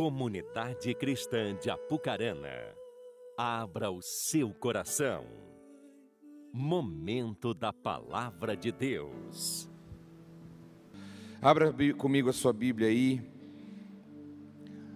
[0.00, 2.74] Comunidade Cristã de Apucarana,
[3.36, 5.26] abra o seu coração.
[6.50, 9.68] Momento da Palavra de Deus.
[11.42, 13.20] Abra comigo a sua Bíblia aí,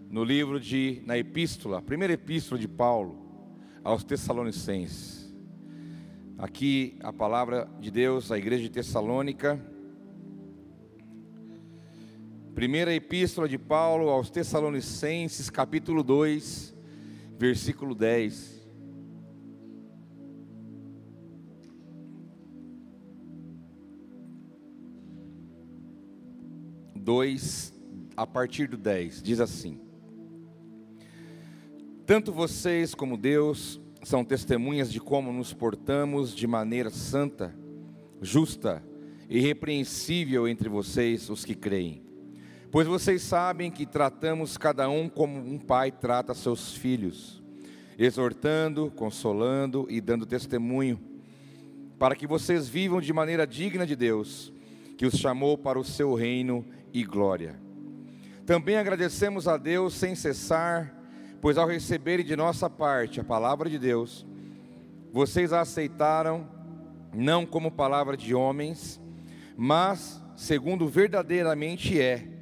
[0.08, 3.18] no livro de, na epístola, primeira epístola de Paulo
[3.84, 5.36] aos Tessalonicenses.
[6.38, 9.60] Aqui a palavra de Deus, a igreja de Tessalônica
[12.54, 16.72] Primeira epístola de Paulo aos Tessalonicenses, capítulo 2,
[17.36, 18.64] versículo 10.
[26.94, 27.74] Dois,
[28.16, 29.80] a partir do 10, diz assim:
[32.06, 37.52] Tanto vocês como Deus são testemunhas de como nos portamos de maneira santa,
[38.22, 38.80] justa
[39.28, 42.03] irrepreensível entre vocês, os que creem.
[42.74, 47.40] Pois vocês sabem que tratamos cada um como um pai trata seus filhos,
[47.96, 50.98] exortando, consolando e dando testemunho,
[52.00, 54.52] para que vocês vivam de maneira digna de Deus,
[54.98, 57.54] que os chamou para o seu reino e glória.
[58.44, 60.92] Também agradecemos a Deus sem cessar,
[61.40, 64.26] pois ao receberem de nossa parte a palavra de Deus,
[65.12, 66.48] vocês a aceitaram
[67.14, 69.00] não como palavra de homens,
[69.56, 72.33] mas segundo verdadeiramente é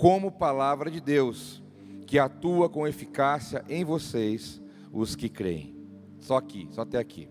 [0.00, 1.62] como palavra de Deus,
[2.06, 4.58] que atua com eficácia em vocês,
[4.90, 5.76] os que creem.
[6.20, 7.28] Só aqui, só até aqui.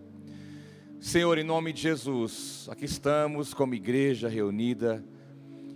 [1.00, 5.04] Senhor, em nome de Jesus, aqui estamos como igreja reunida,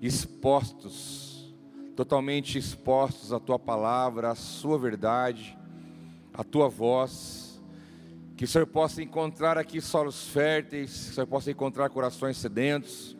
[0.00, 1.52] expostos,
[1.96, 5.58] totalmente expostos à tua palavra, à sua verdade,
[6.32, 7.60] à tua voz.
[8.36, 13.16] Que o Senhor possa encontrar aqui solos férteis, que o Senhor possa encontrar corações sedentos,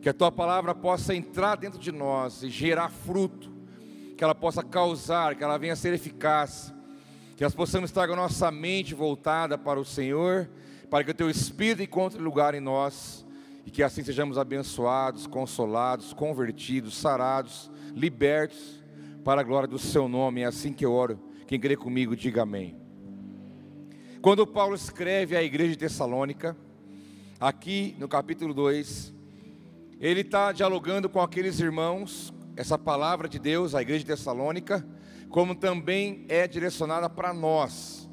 [0.00, 3.52] que a tua palavra possa entrar dentro de nós e gerar fruto,
[4.16, 6.72] que ela possa causar, que ela venha a ser eficaz,
[7.36, 10.48] que nós possamos estar com a nossa mente voltada para o Senhor,
[10.90, 13.26] para que o teu Espírito encontre lugar em nós
[13.64, 18.82] e que assim sejamos abençoados, consolados, convertidos, sarados, libertos
[19.22, 20.40] para a glória do seu nome.
[20.40, 21.20] É assim que eu oro.
[21.46, 22.76] Quem crê comigo, diga amém.
[24.20, 26.56] Quando Paulo escreve à igreja de Tessalônica,
[27.38, 29.14] aqui no capítulo 2,
[30.00, 34.86] ele está dialogando com aqueles irmãos, essa palavra de Deus, a igreja de Tessalônica,
[35.28, 38.08] como também é direcionada para nós.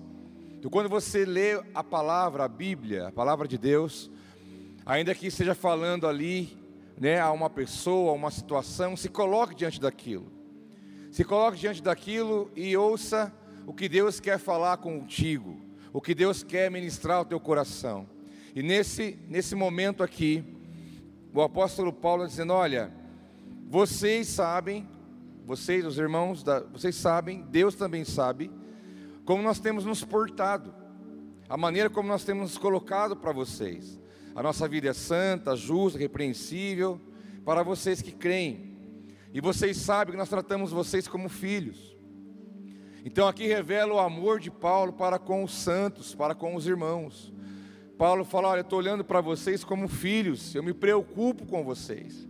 [0.58, 4.10] Então, quando você lê a palavra, a Bíblia, a palavra de Deus,
[4.84, 6.58] ainda que esteja falando ali,
[7.00, 10.32] né, a uma pessoa, a uma situação, se coloque diante daquilo.
[11.12, 13.32] Se coloque diante daquilo e ouça
[13.68, 15.62] o que Deus quer falar contigo,
[15.94, 18.10] o que Deus quer ministrar ao teu coração.
[18.56, 20.55] E nesse, nesse momento aqui,
[21.36, 22.92] o apóstolo Paulo dizendo: Olha,
[23.68, 24.88] vocês sabem,
[25.46, 28.50] vocês, os irmãos, da, vocês sabem, Deus também sabe,
[29.26, 30.74] como nós temos nos portado,
[31.50, 34.00] a maneira como nós temos nos colocado para vocês.
[34.34, 37.00] A nossa vida é santa, justa, repreensível,
[37.44, 38.76] para vocês que creem.
[39.34, 41.96] E vocês sabem que nós tratamos vocês como filhos.
[43.04, 47.35] Então aqui revela o amor de Paulo para com os santos, para com os irmãos.
[47.98, 52.28] Paulo fala: Olha, eu estou olhando para vocês como filhos, eu me preocupo com vocês.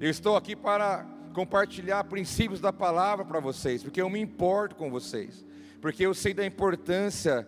[0.00, 4.90] Eu estou aqui para compartilhar princípios da palavra para vocês, porque eu me importo com
[4.90, 5.44] vocês,
[5.80, 7.46] porque eu sei da importância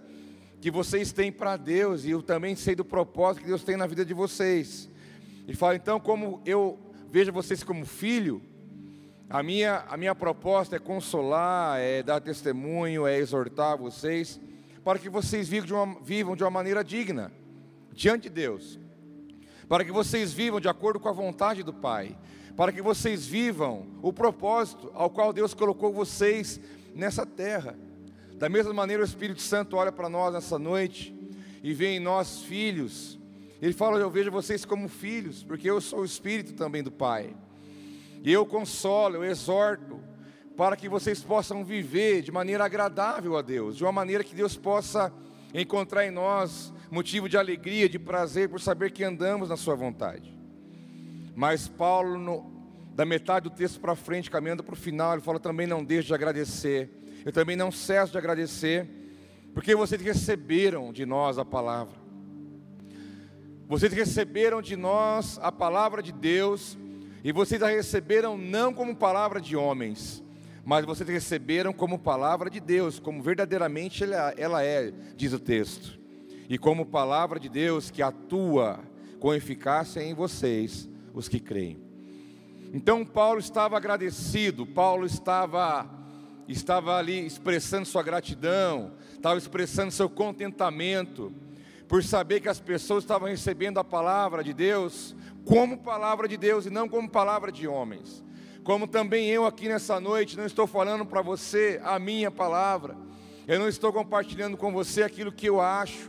[0.61, 3.87] que vocês têm para Deus e eu também sei do propósito que Deus tem na
[3.87, 4.89] vida de vocês.
[5.47, 6.77] E fala: Então, como eu
[7.09, 8.43] vejo vocês como filho,
[9.29, 14.41] a minha, a minha proposta é consolar, é dar testemunho, é exortar vocês,
[14.83, 17.31] para que vocês vivam de uma, vivam de uma maneira digna
[17.93, 18.79] diante de Deus,
[19.69, 22.17] para que vocês vivam de acordo com a vontade do Pai,
[22.57, 26.61] para que vocês vivam o propósito ao qual Deus colocou vocês
[26.95, 27.79] nessa terra.
[28.35, 31.15] Da mesma maneira, o Espírito Santo olha para nós nessa noite
[31.63, 33.19] e vê em nós filhos.
[33.61, 37.35] Ele fala: Eu vejo vocês como filhos, porque eu sou o Espírito também do Pai.
[38.23, 40.01] E eu consolo, eu exorto,
[40.57, 44.57] para que vocês possam viver de maneira agradável a Deus, de uma maneira que Deus
[44.57, 45.13] possa
[45.55, 50.37] encontrar em nós motivo de alegria, de prazer por saber que andamos na Sua vontade.
[51.35, 52.51] Mas Paulo, no,
[52.95, 56.09] da metade do texto para frente, caminhando para o final, ele fala: também não deixe
[56.09, 56.91] de agradecer,
[57.25, 58.89] eu também não cesso de agradecer,
[59.55, 61.97] porque vocês receberam de nós a palavra,
[63.67, 66.77] vocês receberam de nós a palavra de Deus,
[67.23, 70.23] e vocês a receberam não como palavra de homens,
[70.65, 74.05] mas vocês receberam como palavra de Deus, como verdadeiramente
[74.37, 75.99] ela é, diz o texto
[76.49, 78.81] e como palavra de Deus que atua
[79.21, 81.79] com eficácia em vocês, os que creem.
[82.73, 85.89] Então Paulo estava agradecido, Paulo estava
[86.49, 91.33] estava ali expressando sua gratidão, estava expressando seu contentamento,
[91.87, 95.15] por saber que as pessoas estavam recebendo a palavra de Deus
[95.45, 98.25] como palavra de Deus e não como palavra de homens.
[98.71, 102.97] Como também eu aqui nessa noite não estou falando para você a minha palavra,
[103.49, 106.09] eu não estou compartilhando com você aquilo que eu acho,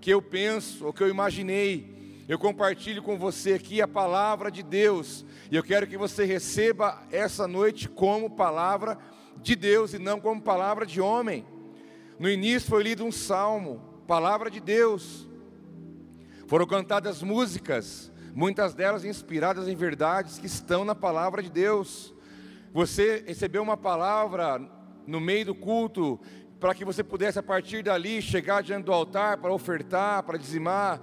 [0.00, 2.24] que eu penso, ou que eu imaginei.
[2.28, 7.00] Eu compartilho com você aqui a palavra de Deus, e eu quero que você receba
[7.12, 8.98] essa noite como palavra
[9.36, 11.46] de Deus e não como palavra de homem.
[12.18, 15.28] No início foi lido um salmo, palavra de Deus.
[16.48, 22.14] Foram cantadas músicas, muitas delas inspiradas em verdades que estão na palavra de Deus.
[22.72, 24.60] Você recebeu uma palavra
[25.06, 26.20] no meio do culto
[26.58, 31.00] para que você pudesse a partir dali chegar diante do altar para ofertar, para dizimar,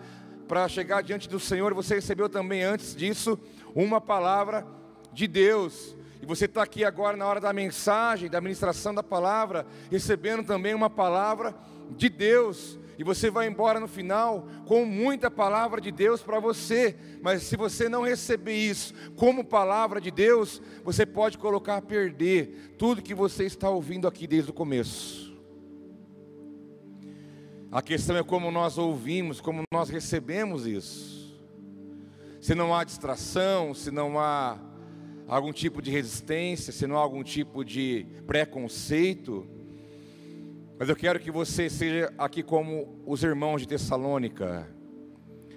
[0.48, 1.74] para chegar diante do Senhor.
[1.74, 3.40] Você recebeu também antes disso
[3.76, 4.66] uma palavra
[5.12, 5.96] de Deus.
[6.22, 10.74] E você está aqui agora na hora da mensagem, da ministração da palavra, recebendo também
[10.74, 11.77] uma palavra de
[12.10, 12.80] Deus.
[12.98, 16.96] E você vai embora no final com muita palavra de Deus para você.
[17.22, 22.76] Mas se você não receber isso como palavra de Deus, você pode colocar a perder
[22.78, 25.28] tudo que você está ouvindo aqui desde o começo.
[27.72, 31.38] A questão é como nós ouvimos, como nós recebemos isso.
[32.40, 34.58] Se não há distração, se não há
[35.28, 39.46] algum tipo de resistência, se não há algum tipo de preconceito.
[40.80, 44.68] Mas eu quero que você seja aqui como os irmãos de Tessalônica.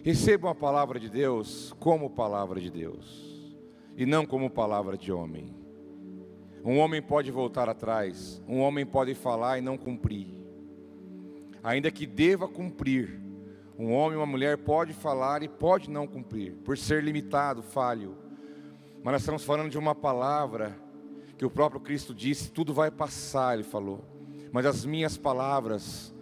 [0.03, 3.55] Recebam a palavra de Deus como palavra de Deus
[3.99, 5.55] e não como palavra de homem.
[6.65, 10.35] Um homem pode voltar atrás, um homem pode falar e não cumprir.
[11.63, 13.21] Ainda que deva cumprir,
[13.79, 18.17] um homem ou uma mulher pode falar e pode não cumprir, por ser limitado, falho.
[19.03, 20.79] Mas nós estamos falando de uma palavra
[21.37, 24.03] que o próprio Cristo disse: tudo vai passar, Ele falou,
[24.53, 26.15] mas as minhas palavras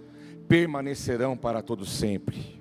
[0.49, 2.59] permanecerão para todo sempre.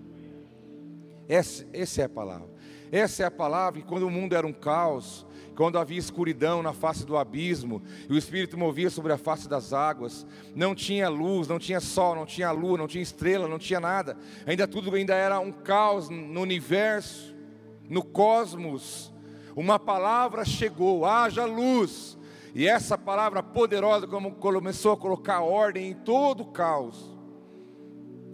[1.28, 2.50] Essa, essa é a palavra.
[2.92, 5.26] Essa é a palavra que quando o mundo era um caos,
[5.56, 9.74] quando havia escuridão na face do abismo, e o Espírito movia sobre a face das
[9.74, 10.26] águas,
[10.56, 14.16] não tinha luz, não tinha sol, não tinha lua, não tinha estrela, não tinha nada,
[14.46, 17.36] ainda tudo ainda era um caos no universo,
[17.90, 19.12] no cosmos,
[19.56, 22.17] uma palavra chegou, haja luz,
[22.58, 27.16] e essa palavra poderosa, como começou a colocar ordem em todo o caos,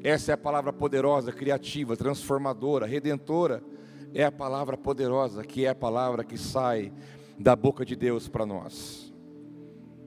[0.01, 3.61] essa é a palavra poderosa, criativa, transformadora, redentora,
[4.13, 6.93] é a palavra poderosa, que é a palavra que sai
[7.37, 9.13] da boca de Deus para nós,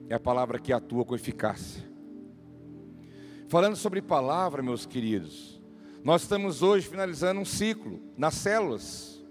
[0.09, 1.87] é a palavra que atua com eficácia.
[3.47, 5.61] Falando sobre palavra, meus queridos,
[6.03, 9.23] nós estamos hoje finalizando um ciclo nas células.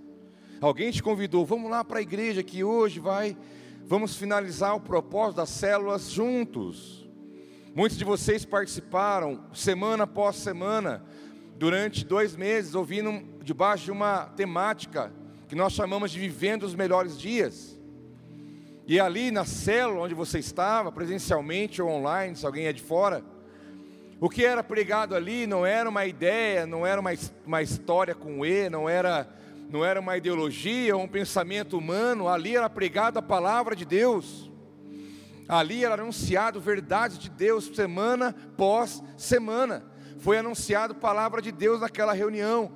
[0.60, 3.36] Alguém te convidou, vamos lá para a igreja que hoje vai,
[3.86, 7.08] vamos finalizar o propósito das células juntos.
[7.72, 11.04] Muitos de vocês participaram semana após semana,
[11.56, 15.12] durante dois meses, ouvindo debaixo de uma temática
[15.46, 17.78] que nós chamamos de Vivendo os Melhores Dias.
[18.88, 23.22] E ali na célula onde você estava, presencialmente ou online, se alguém é de fora,
[24.18, 27.10] o que era pregado ali não era uma ideia, não era uma,
[27.46, 29.28] uma história com E, não era
[29.68, 34.50] não era uma ideologia ou um pensamento humano, ali era pregada a palavra de Deus.
[35.48, 39.84] Ali era anunciado verdades de Deus semana pós semana.
[40.18, 42.72] Foi anunciado palavra de Deus naquela reunião.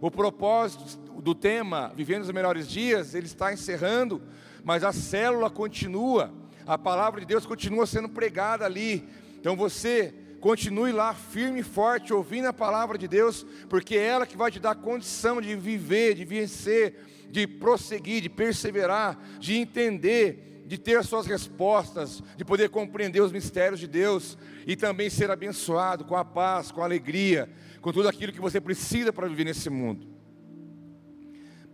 [0.00, 4.22] O propósito do tema Vivendo os Melhores Dias, ele está encerrando,
[4.64, 6.32] mas a célula continua.
[6.66, 9.08] A palavra de Deus continua sendo pregada ali.
[9.40, 14.26] Então você Continue lá firme e forte, ouvindo a palavra de Deus, porque é ela
[14.26, 20.62] que vai te dar condição de viver, de vencer, de prosseguir, de perseverar, de entender,
[20.66, 25.30] de ter as suas respostas, de poder compreender os mistérios de Deus e também ser
[25.30, 29.44] abençoado com a paz, com a alegria, com tudo aquilo que você precisa para viver
[29.44, 30.06] nesse mundo.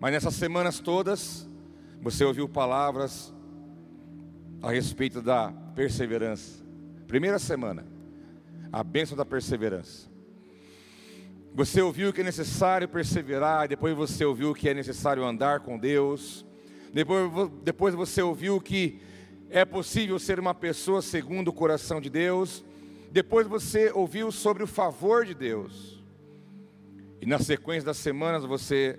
[0.00, 1.48] Mas nessas semanas todas,
[2.00, 3.34] você ouviu palavras
[4.62, 6.64] a respeito da perseverança.
[7.06, 7.93] Primeira semana,
[8.74, 10.10] a bênção da perseverança.
[11.54, 16.44] Você ouviu que é necessário perseverar, depois você ouviu que é necessário andar com Deus,
[16.92, 17.30] depois,
[17.62, 19.00] depois você ouviu que
[19.48, 22.64] é possível ser uma pessoa segundo o coração de Deus,
[23.12, 26.02] depois você ouviu sobre o favor de Deus,
[27.20, 28.98] e na sequência das semanas você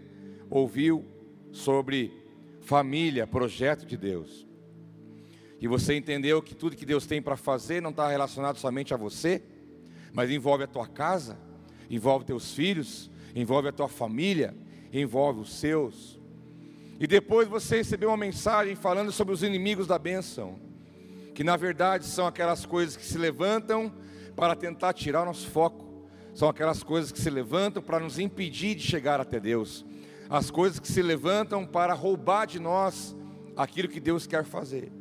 [0.50, 1.06] ouviu
[1.52, 2.14] sobre
[2.62, 4.48] família, projeto de Deus,
[5.60, 8.98] e você entendeu que tudo que Deus tem para fazer não está relacionado somente a
[8.98, 9.44] você,
[10.16, 11.38] mas envolve a tua casa,
[11.90, 14.56] envolve teus filhos, envolve a tua família,
[14.94, 16.18] envolve os seus.
[16.98, 20.58] E depois você recebeu uma mensagem falando sobre os inimigos da bênção.
[21.36, 23.92] que na verdade são aquelas coisas que se levantam
[24.38, 28.74] para tentar tirar o nosso foco, são aquelas coisas que se levantam para nos impedir
[28.74, 29.86] de chegar até Deus,
[30.30, 33.14] as coisas que se levantam para roubar de nós
[33.58, 34.94] aquilo que Deus quer fazer.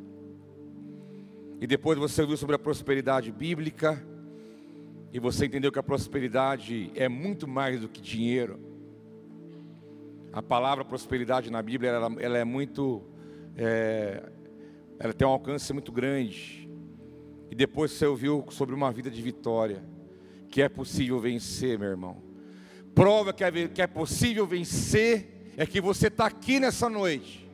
[1.60, 4.04] E depois você ouviu sobre a prosperidade bíblica,
[5.14, 8.58] e você entendeu que a prosperidade é muito mais do que dinheiro.
[10.32, 13.00] A palavra prosperidade na Bíblia ela, ela é muito,
[13.56, 14.28] é,
[14.98, 16.68] ela tem um alcance muito grande.
[17.48, 19.84] E depois você ouviu sobre uma vida de vitória,
[20.50, 22.20] que é possível vencer, meu irmão.
[22.92, 27.48] Prova que é, que é possível vencer é que você está aqui nessa noite,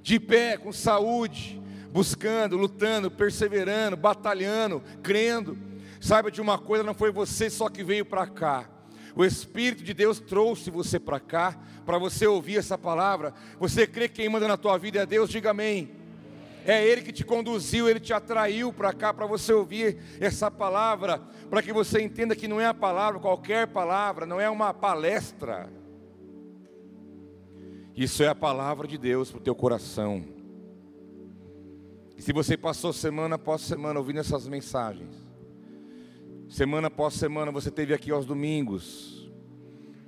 [0.00, 5.66] de pé, com saúde, buscando, lutando, perseverando, batalhando, crendo.
[6.00, 8.68] Saiba de uma coisa: não foi você só que veio para cá.
[9.14, 13.34] O Espírito de Deus trouxe você para cá, para você ouvir essa palavra.
[13.58, 15.28] Você crê que quem manda na tua vida é Deus?
[15.28, 15.90] Diga amém.
[16.64, 21.20] É Ele que te conduziu, Ele te atraiu para cá para você ouvir essa palavra,
[21.48, 25.68] para que você entenda que não é a palavra, qualquer palavra, não é uma palestra.
[27.96, 30.24] Isso é a palavra de Deus para o teu coração.
[32.16, 35.27] E se você passou semana após semana ouvindo essas mensagens,
[36.48, 39.30] semana após semana você teve aqui aos domingos,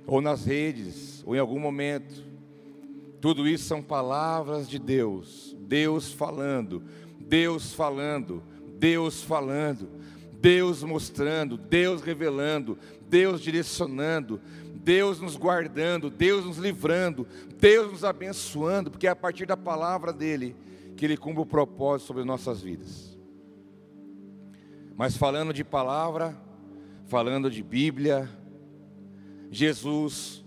[0.07, 2.23] ou nas redes, ou em algum momento,
[3.19, 6.83] tudo isso são palavras de Deus, Deus falando,
[7.19, 8.43] Deus falando,
[8.79, 9.89] Deus falando,
[10.33, 14.41] Deus mostrando, Deus revelando, Deus direcionando,
[14.73, 17.27] Deus nos guardando, Deus nos livrando,
[17.59, 20.55] Deus nos abençoando, porque é a partir da palavra dele
[20.97, 23.10] que Ele cumpre o propósito sobre nossas vidas.
[25.01, 26.39] Mas falando de palavra,
[27.07, 28.29] falando de Bíblia,
[29.49, 30.45] Jesus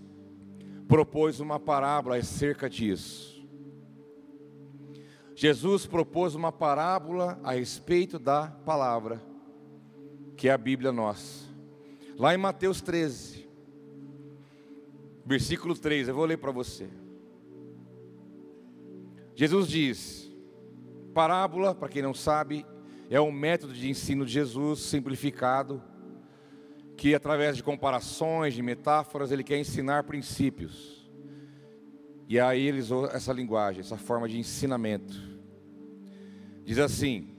[0.87, 3.45] propôs uma parábola acerca disso.
[5.35, 9.21] Jesus propôs uma parábola a respeito da palavra,
[10.37, 11.49] que é a Bíblia nossa.
[12.17, 13.49] Lá em Mateus 13,
[15.25, 16.89] versículo 3, eu vou ler para você.
[19.35, 20.31] Jesus diz:
[21.13, 22.65] Parábola, para quem não sabe,
[23.09, 25.81] é um método de ensino de Jesus simplificado,
[26.97, 31.09] que através de comparações, de metáforas, ele quer ensinar princípios.
[32.27, 35.13] E aí ele usou essa linguagem, essa forma de ensinamento.
[36.63, 37.35] Diz assim: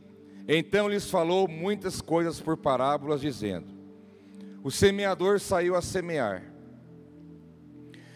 [0.47, 3.67] Então lhes falou muitas coisas por parábolas, dizendo:
[4.63, 6.45] O semeador saiu a semear.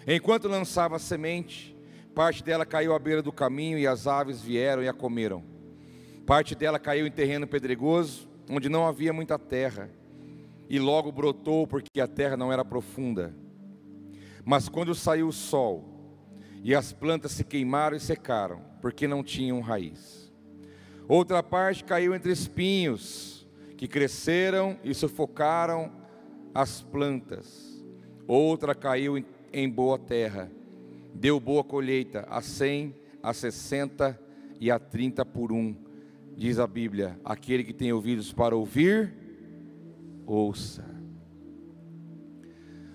[0.06, 1.76] Enquanto lançava a semente,
[2.14, 5.49] parte dela caiu à beira do caminho e as aves vieram e a comeram.
[6.26, 9.90] Parte dela caiu em terreno pedregoso, onde não havia muita terra,
[10.68, 13.34] e logo brotou porque a terra não era profunda.
[14.44, 15.84] Mas quando saiu o sol,
[16.62, 20.32] e as plantas se queimaram e secaram, porque não tinham raiz.
[21.08, 25.90] Outra parte caiu entre espinhos, que cresceram e sufocaram
[26.54, 27.84] as plantas.
[28.26, 30.50] Outra caiu em boa terra,
[31.14, 34.20] deu boa colheita, a cem, a sessenta
[34.60, 35.74] e a trinta por um
[36.40, 39.14] diz a Bíblia: aquele que tem ouvidos para ouvir,
[40.24, 40.82] ouça.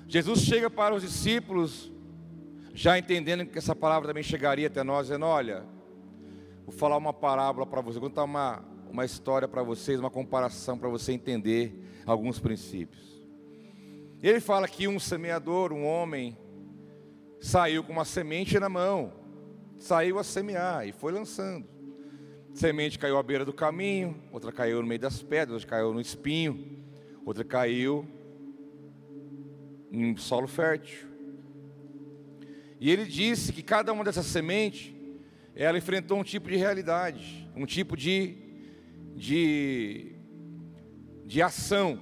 [0.07, 1.91] Jesus chega para os discípulos,
[2.73, 5.63] já entendendo que essa palavra também chegaria até nós, dizendo: Olha,
[6.65, 10.75] vou falar uma parábola para vocês, vou contar uma, uma história para vocês, uma comparação
[10.75, 13.23] para você entender alguns princípios.
[14.23, 16.35] Ele fala que um semeador, um homem,
[17.39, 19.13] saiu com uma semente na mão,
[19.77, 21.74] saiu a semear e foi lançando.
[22.55, 25.99] Semente caiu à beira do caminho, outra caiu no meio das pedras, outra caiu no
[25.99, 26.81] espinho,
[27.25, 28.07] outra caiu
[29.91, 31.05] em solo fértil.
[32.79, 34.95] E ele disse que cada uma dessas sementes,
[35.53, 38.37] ela enfrentou um tipo de realidade, um tipo de,
[39.17, 40.15] de,
[41.25, 42.01] de ação.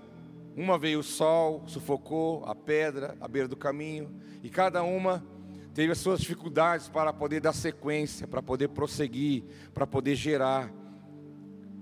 [0.55, 5.25] Uma veio o sol, sufocou a pedra à beira do caminho, e cada uma
[5.73, 10.71] teve as suas dificuldades para poder dar sequência, para poder prosseguir, para poder gerar.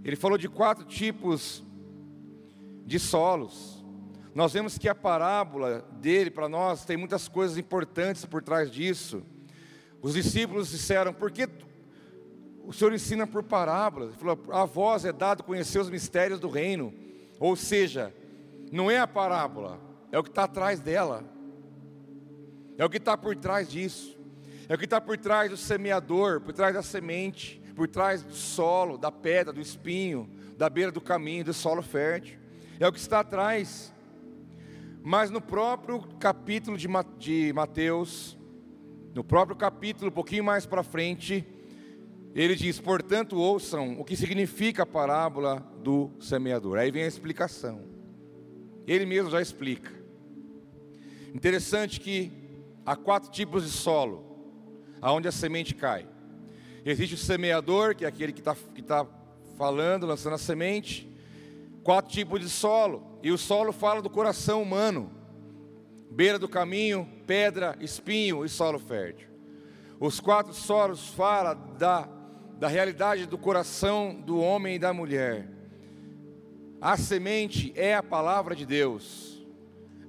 [0.04, 1.64] Ele falou de quatro tipos
[2.86, 3.84] de solos.
[4.34, 9.24] Nós vemos que a parábola dele para nós tem muitas coisas importantes por trás disso.
[10.02, 11.48] Os discípulos disseram: Por que
[12.64, 14.10] o Senhor ensina por parábolas?
[14.10, 16.94] Ele falou: A voz é dado conhecer os mistérios do reino.
[17.40, 18.14] Ou seja,
[18.72, 19.80] não é a parábola,
[20.12, 21.26] é o que está atrás dela.
[22.82, 24.18] É o que está por trás disso.
[24.68, 28.34] É o que está por trás do semeador, por trás da semente, por trás do
[28.34, 32.40] solo, da pedra, do espinho, da beira do caminho, do solo fértil.
[32.80, 33.94] É o que está atrás.
[35.04, 38.36] Mas no próprio capítulo de Mateus,
[39.14, 41.48] no próprio capítulo, um pouquinho mais para frente,
[42.34, 46.80] ele diz: portanto, ouçam o que significa a parábola do semeador.
[46.80, 47.84] Aí vem a explicação.
[48.88, 49.92] Ele mesmo já explica.
[51.32, 52.41] Interessante que
[52.86, 54.26] há quatro tipos de solo,
[55.02, 56.08] aonde a semente cai.
[56.86, 59.06] Existe o semeador, que é aquele que está que tá
[59.58, 61.08] falando, lançando a semente.
[61.84, 63.20] Quatro tipos de solo.
[63.22, 65.12] E o solo fala do coração humano:
[66.10, 69.30] beira do caminho, pedra, espinho e solo fértil.
[70.00, 72.10] Os quatro solos falam da,
[72.58, 75.48] da realidade do coração do homem e da mulher.
[76.82, 79.46] A semente é a palavra de Deus,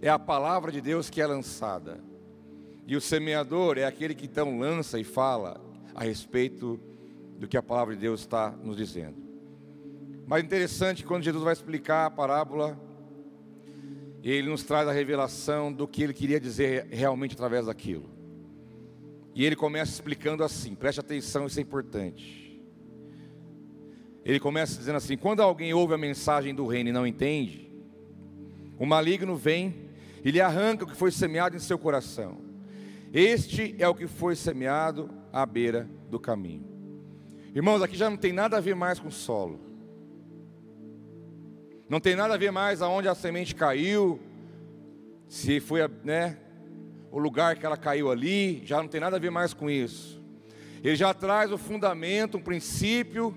[0.01, 2.12] é a palavra de Deus que é lançada.
[2.93, 5.59] E o semeador é aquele que então lança e fala
[5.95, 6.79] a respeito
[7.39, 9.17] do que a palavra de Deus está nos dizendo.
[10.27, 12.79] Mas interessante, quando Jesus vai explicar a parábola,
[14.23, 18.11] ele nos traz a revelação do que ele queria dizer realmente através daquilo.
[19.35, 22.63] E ele começa explicando assim, preste atenção, isso é importante.
[24.23, 27.73] Ele começa dizendo assim: quando alguém ouve a mensagem do reino e não entende,
[28.79, 29.89] o maligno vem
[30.23, 32.52] e lhe arranca o que foi semeado em seu coração.
[33.13, 36.65] Este é o que foi semeado à beira do caminho.
[37.55, 39.61] Irmãos, aqui já não tem nada a ver mais com solo.
[41.91, 44.19] Não tem nada a ver mais aonde a semente caiu,
[45.29, 46.39] se foi, né,
[47.11, 50.19] o lugar que ela caiu ali, já não tem nada a ver mais com isso.
[50.83, 53.37] Ele já traz o fundamento, um princípio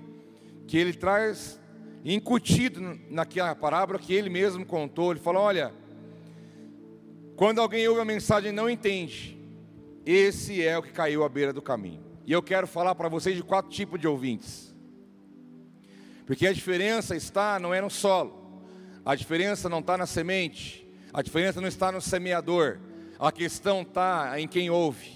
[0.66, 1.60] que ele traz
[2.02, 5.10] incutido naquela parábola que ele mesmo contou.
[5.10, 5.72] Ele falou: Olha,
[7.36, 9.35] quando alguém ouve a mensagem e não entende,
[10.06, 12.00] esse é o que caiu à beira do caminho.
[12.24, 14.74] E eu quero falar para vocês de quatro tipos de ouvintes.
[16.24, 18.62] Porque a diferença está não é no solo,
[19.04, 22.78] a diferença não está na semente, a diferença não está no semeador,
[23.18, 25.10] a questão está em quem ouve.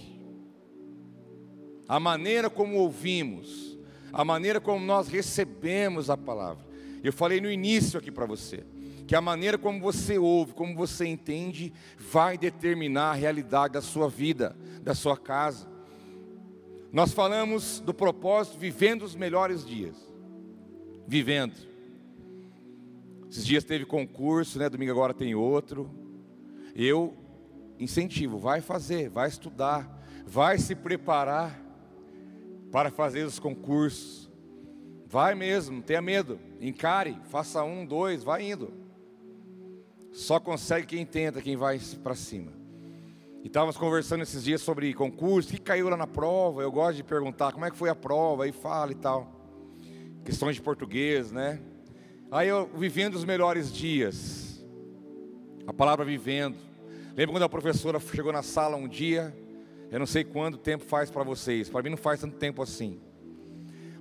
[1.88, 3.76] A maneira como ouvimos,
[4.12, 6.64] a maneira como nós recebemos a palavra.
[7.02, 8.64] Eu falei no início aqui para você,
[9.10, 14.08] que a maneira como você ouve, como você entende, vai determinar a realidade da sua
[14.08, 15.68] vida, da sua casa.
[16.92, 19.96] Nós falamos do propósito vivendo os melhores dias.
[21.08, 21.56] Vivendo.
[23.28, 24.68] Esses dias teve concurso, né?
[24.68, 25.90] Domingo agora tem outro.
[26.72, 27.12] Eu
[27.80, 29.90] incentivo, vai fazer, vai estudar,
[30.24, 31.60] vai se preparar
[32.70, 34.30] para fazer os concursos.
[35.04, 38.88] Vai mesmo, tenha medo, encare, faça um, dois, vai indo.
[40.20, 42.52] Só consegue quem tenta, quem vai para cima.
[43.42, 46.60] E estávamos conversando esses dias sobre concurso, o que caiu lá na prova.
[46.60, 49.32] Eu gosto de perguntar como é que foi a prova, aí fala e tal.
[50.22, 51.58] Questões de português, né?
[52.30, 54.62] Aí eu vivendo os melhores dias.
[55.66, 56.58] A palavra vivendo.
[57.16, 59.34] Lembra quando a professora chegou na sala um dia?
[59.90, 63.00] Eu não sei quanto tempo faz para vocês, para mim não faz tanto tempo assim.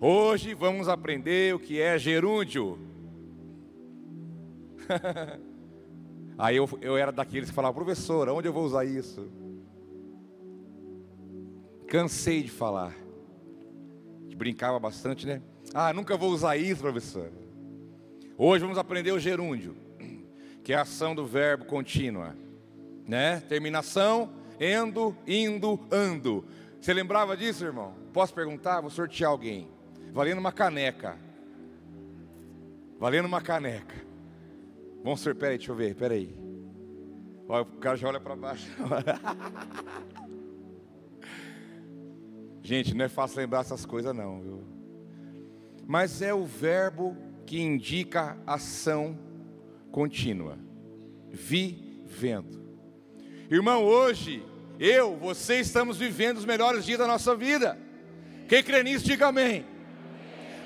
[0.02, 2.78] Hoje vamos aprender o que é gerúndio.
[6.40, 9.30] Aí eu, eu era daqueles que falavam, professora, onde eu vou usar isso?
[11.88, 12.96] Cansei de falar.
[14.36, 15.42] Brincava bastante, né?
[15.74, 17.34] Ah, nunca vou usar isso, professora.
[18.36, 19.76] Hoje vamos aprender o gerúndio,
[20.64, 22.36] que é a ação do verbo contínua
[23.10, 23.42] né?
[23.50, 26.46] Terminação, endo, indo, ando.
[26.80, 27.96] Você lembrava disso, irmão?
[28.14, 28.82] Posso perguntar?
[28.82, 29.68] Vou sortear alguém.
[30.14, 31.18] Valendo uma caneca.
[33.00, 33.96] Valendo uma caneca.
[35.04, 36.36] Vamos ser, peraí, deixa eu ver, peraí.
[37.48, 38.70] Olha, o cara já olha para baixo.
[42.62, 44.64] Gente, não é fácil lembrar essas coisas não, viu?
[45.88, 49.18] Mas é o verbo que indica ação
[49.92, 50.60] contínua.
[51.32, 52.60] Vivendo.
[53.50, 54.46] Irmão, hoje,
[54.80, 57.76] eu, você estamos vivendo os melhores dias da nossa vida.
[58.48, 59.66] Quem crê nisso, diga amém.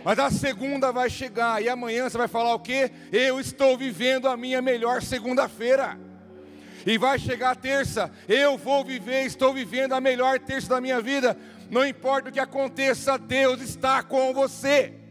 [0.04, 2.92] Mas a segunda vai chegar e amanhã você vai falar o quê?
[3.12, 5.98] Eu estou vivendo a minha melhor segunda-feira.
[6.86, 11.00] E vai chegar a terça, eu vou viver, estou vivendo a melhor terça da minha
[11.00, 11.38] vida.
[11.70, 15.03] Não importa o que aconteça, Deus está com você.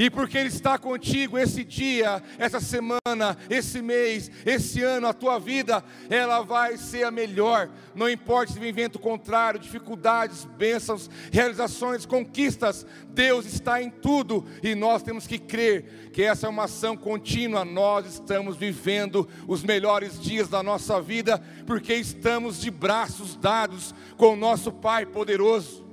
[0.00, 5.38] E porque Ele está contigo esse dia, essa semana, esse mês, esse ano, a tua
[5.38, 7.68] vida, ela vai ser a melhor.
[7.94, 14.74] Não importa se vem vento contrário, dificuldades, bênçãos, realizações, conquistas, Deus está em tudo e
[14.74, 17.62] nós temos que crer que essa é uma ação contínua.
[17.62, 24.32] Nós estamos vivendo os melhores dias da nossa vida porque estamos de braços dados com
[24.32, 25.89] o nosso Pai poderoso.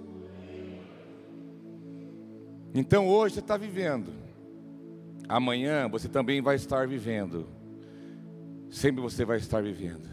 [2.80, 4.14] Então hoje você está vivendo,
[5.28, 7.48] amanhã você também vai estar vivendo,
[8.70, 10.08] sempre você vai estar vivendo,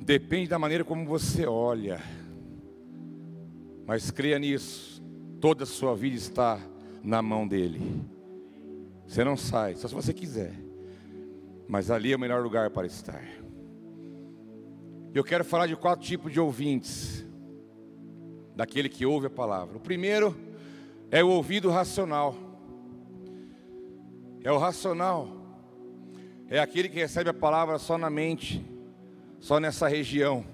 [0.00, 2.00] depende da maneira como você olha,
[3.84, 5.02] mas creia nisso,
[5.40, 6.60] toda a sua vida está
[7.02, 8.04] na mão dele.
[9.08, 10.54] Você não sai, só se você quiser.
[11.66, 13.24] Mas ali é o melhor lugar para estar.
[15.12, 17.26] Eu quero falar de quatro tipos de ouvintes.
[18.54, 19.76] Daquele que ouve a palavra.
[19.76, 20.36] O primeiro
[21.10, 22.36] é o ouvido racional.
[24.42, 25.36] É o racional.
[26.48, 28.64] É aquele que recebe a palavra só na mente,
[29.40, 30.44] só nessa região.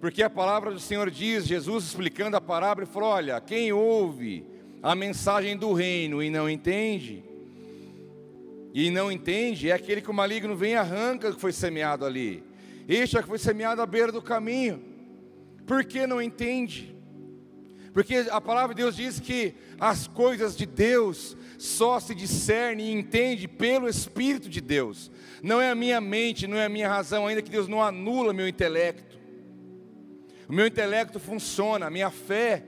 [0.00, 4.46] Porque a palavra do Senhor diz, Jesus explicando a parábola, ele falou: Olha, quem ouve
[4.82, 7.24] a mensagem do reino e não entende,
[8.74, 12.04] e não entende, é aquele que o maligno vem e arranca o que foi semeado
[12.04, 12.44] ali.
[12.86, 14.82] Este é que foi semeado à beira do caminho.
[15.66, 16.95] Por que não entende?
[17.96, 22.92] Porque a palavra de Deus diz que as coisas de Deus só se discerne e
[22.92, 25.10] entende pelo Espírito de Deus.
[25.42, 28.34] Não é a minha mente, não é a minha razão, ainda que Deus não anula
[28.34, 29.18] meu intelecto.
[30.46, 32.64] O meu intelecto funciona, a minha fé,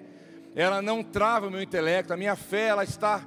[0.54, 3.22] ela não trava o meu intelecto, a minha fé, ela está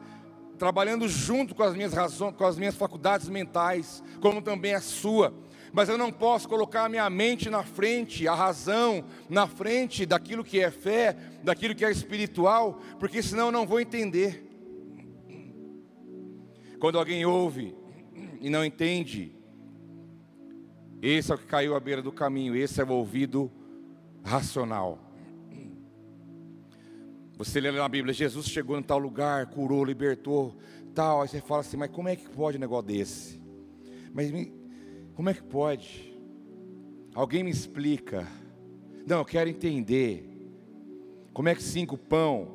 [0.57, 5.31] trabalhando junto com as minhas razões, com as minhas faculdades mentais, como também a sua.
[5.73, 10.43] Mas eu não posso colocar a minha mente na frente, a razão na frente daquilo
[10.43, 14.47] que é fé, daquilo que é espiritual, porque senão eu não vou entender.
[16.79, 17.75] Quando alguém ouve
[18.41, 19.33] e não entende,
[21.01, 23.51] esse é o que caiu à beira do caminho, esse é o ouvido
[24.23, 24.99] racional.
[27.37, 30.55] Você lê na Bíblia, Jesus chegou em tal lugar, curou, libertou,
[30.93, 31.21] tal.
[31.21, 33.41] Aí você fala assim, mas como é que pode um negócio desse?
[34.13, 34.31] Mas
[35.15, 36.13] como é que pode?
[37.13, 38.27] Alguém me explica.
[39.05, 40.27] Não, eu quero entender.
[41.33, 42.47] Como é que cinco pão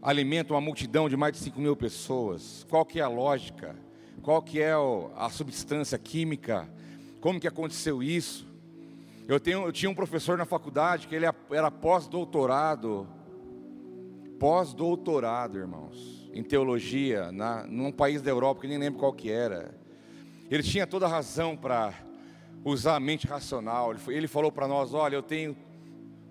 [0.00, 2.66] alimentam uma multidão de mais de cinco mil pessoas?
[2.68, 3.76] Qual que é a lógica?
[4.22, 4.72] Qual que é
[5.16, 6.68] a substância química?
[7.20, 8.46] Como que aconteceu isso?
[9.28, 13.06] Eu, tenho, eu tinha um professor na faculdade que ele era pós-doutorado,
[14.38, 19.74] pós-doutorado, irmãos, em teologia, na, num país da Europa que nem lembro qual que era.
[20.52, 21.94] Ele tinha toda a razão para
[22.62, 23.96] usar a mente racional.
[24.08, 25.56] Ele, falou para nós: olha, eu tenho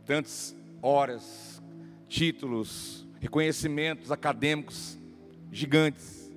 [0.06, 1.60] tantas horas,
[2.08, 4.96] títulos, reconhecimentos acadêmicos
[5.52, 6.32] gigantes.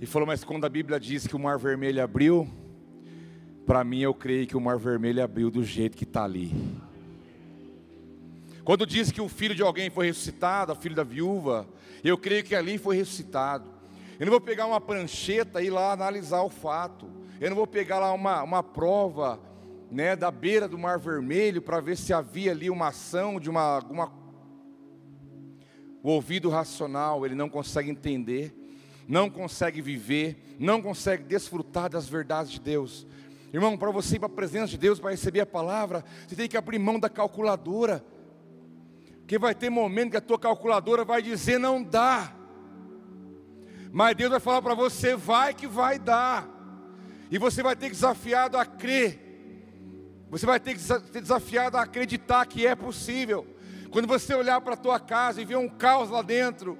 [0.00, 2.48] E falou, mas quando a Bíblia diz que o mar vermelho abriu,
[3.66, 6.50] para mim, eu creio que o mar vermelho abriu do jeito que está ali.
[8.64, 11.68] Quando diz que o filho de alguém foi ressuscitado, o filho da viúva,
[12.02, 13.73] eu creio que ali foi ressuscitado.
[14.18, 17.10] Eu não vou pegar uma prancheta e ir lá analisar o fato.
[17.40, 19.40] Eu não vou pegar lá uma, uma prova
[19.90, 23.62] né, da beira do Mar Vermelho para ver se havia ali uma ação de uma,
[23.62, 24.12] alguma.
[26.02, 28.54] O ouvido racional, ele não consegue entender,
[29.08, 33.06] não consegue viver, não consegue desfrutar das verdades de Deus.
[33.52, 36.48] Irmão, para você ir para a presença de Deus, para receber a palavra, você tem
[36.48, 38.04] que abrir mão da calculadora.
[39.20, 42.43] Porque vai ter momento que a tua calculadora vai dizer não dá.
[43.94, 46.48] Mas Deus vai falar para você, vai que vai dar.
[47.30, 49.20] E você vai ter desafiado a crer.
[50.30, 53.46] Você vai ter que desafiado a acreditar que é possível.
[53.92, 56.76] Quando você olhar para a tua casa e ver um caos lá dentro,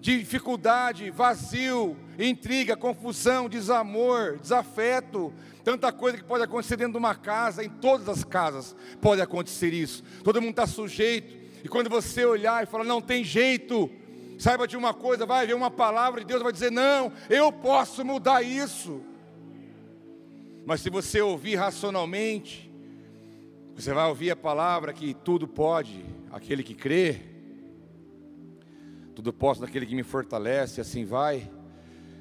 [0.00, 7.16] de dificuldade, vazio, intriga, confusão, desamor, desafeto, tanta coisa que pode acontecer dentro de uma
[7.16, 10.04] casa, em todas as casas pode acontecer isso.
[10.22, 11.36] Todo mundo está sujeito.
[11.64, 13.90] E quando você olhar e falar, não tem jeito,
[14.38, 18.04] saiba de uma coisa, vai ver uma palavra de Deus, vai dizer, não, eu posso
[18.04, 19.02] mudar isso.
[20.64, 22.70] Mas se você ouvir racionalmente,
[23.74, 27.20] você vai ouvir a palavra que tudo pode, aquele que crê,
[29.14, 31.50] tudo posso daquele que me fortalece, assim vai.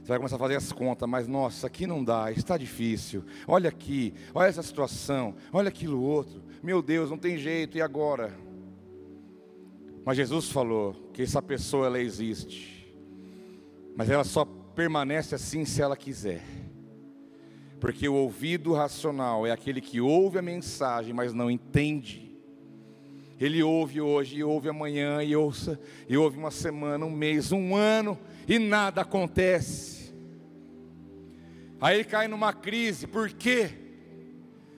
[0.02, 3.26] Você vai começar a fazer as contas, mas nossa, aqui não dá, está difícil.
[3.48, 6.44] Olha aqui, olha essa situação, olha aquilo outro.
[6.62, 8.32] Meu Deus, não tem jeito, e agora?
[10.06, 12.88] Mas Jesus falou que essa pessoa ela existe.
[13.96, 16.44] Mas ela só permanece assim se ela quiser.
[17.80, 22.32] Porque o ouvido racional é aquele que ouve a mensagem, mas não entende.
[23.40, 27.76] Ele ouve hoje, e ouve amanhã, e ouça, e ouve uma semana, um mês, um
[27.76, 30.14] ano, e nada acontece.
[31.82, 33.72] Aí ele cai numa crise, por quê?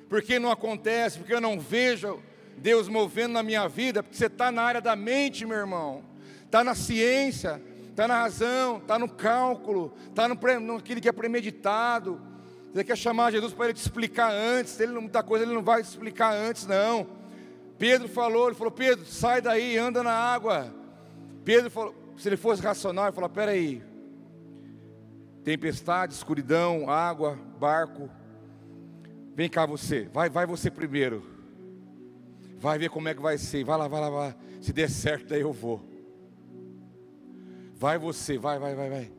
[0.09, 2.19] Porque não acontece, porque eu não vejo
[2.57, 6.03] Deus movendo na minha vida, porque você está na área da mente, meu irmão,
[6.43, 10.35] está na ciência, está na razão, está no cálculo, está no,
[10.73, 12.19] naquilo que é premeditado.
[12.73, 15.81] Você quer chamar Jesus para ele te explicar antes, ele muita coisa ele não vai
[15.83, 17.07] te explicar antes, não.
[17.77, 20.73] Pedro falou, ele falou, Pedro, sai daí, anda na água.
[21.45, 23.83] Pedro falou, se ele fosse racional, ele falou, peraí,
[25.43, 28.09] tempestade, escuridão, água, barco.
[29.35, 31.36] Vem cá você, vai, vai você primeiro.
[32.57, 33.63] Vai ver como é que vai ser.
[33.63, 34.35] Vai lá, vai lá, vai.
[34.61, 35.87] Se der certo, daí eu vou.
[37.75, 39.11] Vai você, vai, vai, vai, vai.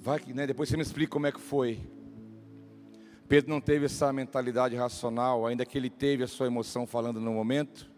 [0.00, 1.80] Vai que, né, depois você me explica como é que foi.
[3.28, 7.32] Pedro não teve essa mentalidade racional, ainda que ele teve a sua emoção falando no
[7.32, 7.88] momento.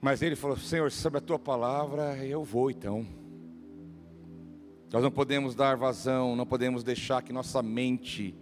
[0.00, 3.06] Mas ele falou: Senhor, sobre a tua palavra, eu vou então.
[4.92, 8.34] Nós não podemos dar vazão, não podemos deixar que nossa mente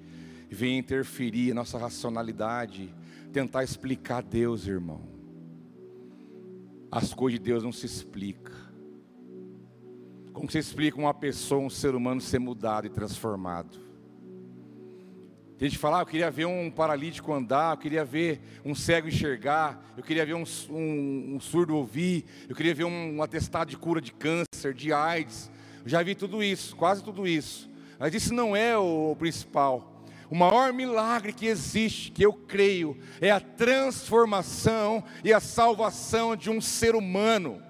[0.51, 2.95] venha interferir, nossa racionalidade,
[3.33, 5.01] tentar explicar Deus, irmão.
[6.91, 8.55] As coisas de Deus não se explicam.
[10.33, 13.79] Como você explica uma pessoa, um ser humano ser mudado e transformado?
[15.57, 18.75] Tem gente que fala, ah, eu queria ver um paralítico andar, eu queria ver um
[18.75, 23.23] cego enxergar, eu queria ver um, um, um surdo ouvir, eu queria ver um, um
[23.23, 25.51] atestado de cura de câncer, de AIDS.
[25.85, 27.71] Eu já vi tudo isso, quase tudo isso.
[27.99, 29.92] Mas isso não é o principal.
[30.33, 36.49] O maior milagre que existe, que eu creio, é a transformação e a salvação de
[36.49, 37.63] um ser humano.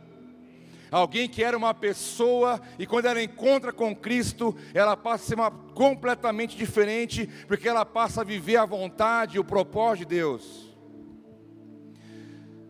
[0.88, 5.34] Alguém que era uma pessoa e quando ela encontra com Cristo, ela passa a ser
[5.34, 10.72] uma, completamente diferente, porque ela passa a viver a vontade e o propósito de Deus.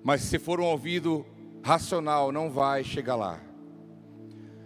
[0.03, 1.27] Mas se for um ouvido
[1.63, 3.39] racional, não vai chegar lá.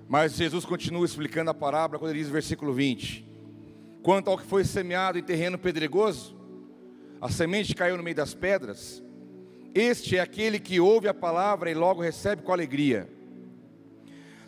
[0.09, 3.26] Mas Jesus continua explicando a parábola quando ele diz no versículo 20:
[4.07, 6.37] Quanto ao que foi semeado em terreno pedregoso,
[7.21, 9.03] a semente caiu no meio das pedras.
[9.75, 13.11] Este é aquele que ouve a palavra e logo recebe com alegria.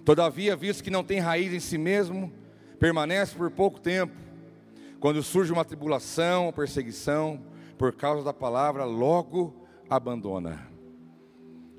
[0.04, 2.32] Todavia, visto que não tem raiz em si mesmo,
[2.78, 4.14] permanece por pouco tempo.
[5.00, 7.42] Quando surge uma tribulação, perseguição,
[7.76, 10.68] por causa da palavra, logo abandona.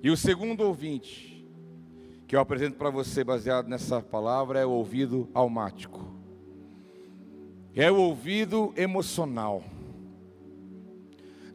[0.03, 1.47] E o segundo ouvinte,
[2.27, 6.08] que eu apresento para você baseado nessa palavra, é o ouvido almático
[7.75, 9.63] é o ouvido emocional.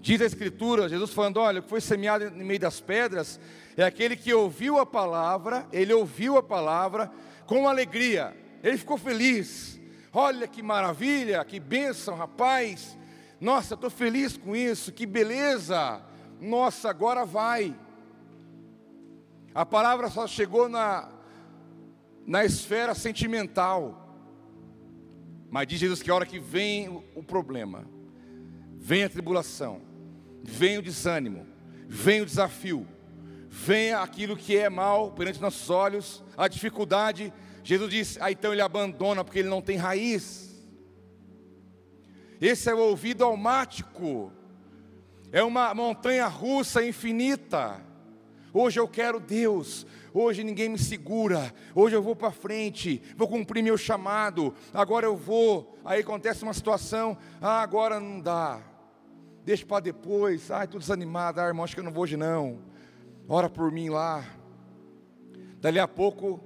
[0.00, 3.40] Diz a Escritura, Jesus falando: olha, o que foi semeado no meio das pedras
[3.76, 7.10] é aquele que ouviu a palavra, ele ouviu a palavra
[7.46, 9.80] com alegria, ele ficou feliz.
[10.12, 12.96] Olha que maravilha, que bênção, rapaz.
[13.40, 16.00] Nossa, estou feliz com isso, que beleza.
[16.40, 17.74] Nossa, agora vai.
[19.54, 21.08] A palavra só chegou na,
[22.26, 24.03] na esfera sentimental.
[25.54, 27.88] Mas diz Jesus que a hora que vem o problema,
[28.76, 29.82] vem a tribulação,
[30.42, 31.46] vem o desânimo,
[31.86, 32.84] vem o desafio,
[33.48, 38.62] vem aquilo que é mal perante nossos olhos, a dificuldade, Jesus diz, ah, então ele
[38.62, 40.60] abandona porque ele não tem raiz.
[42.40, 44.32] Esse é o ouvido almático,
[45.30, 47.80] é uma montanha russa infinita.
[48.52, 53.62] Hoje eu quero Deus, hoje ninguém me segura, hoje eu vou para frente, vou cumprir
[53.62, 55.76] meu chamado, agora eu vou.
[55.84, 58.60] Aí acontece uma situação, ah, agora não dá,
[59.44, 62.60] deixa para depois, ai, estou desanimado, ah, irmão, acho que eu não vou hoje não,
[63.28, 64.24] ora por mim lá.
[65.60, 66.40] Dali a pouco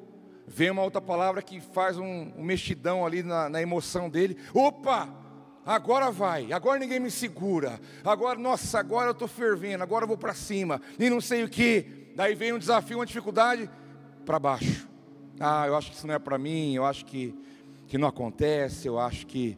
[0.46, 5.18] vem uma outra palavra que faz um, um mexidão ali na, na emoção dele, opa!
[5.68, 10.16] agora vai, agora ninguém me segura, agora, nossa, agora eu estou fervendo, agora eu vou
[10.16, 13.70] para cima, e não sei o que, Daí vem um desafio, uma dificuldade,
[14.26, 14.88] para baixo.
[15.38, 17.32] Ah, eu acho que isso não é para mim, eu acho que,
[17.86, 19.56] que não acontece, eu acho que,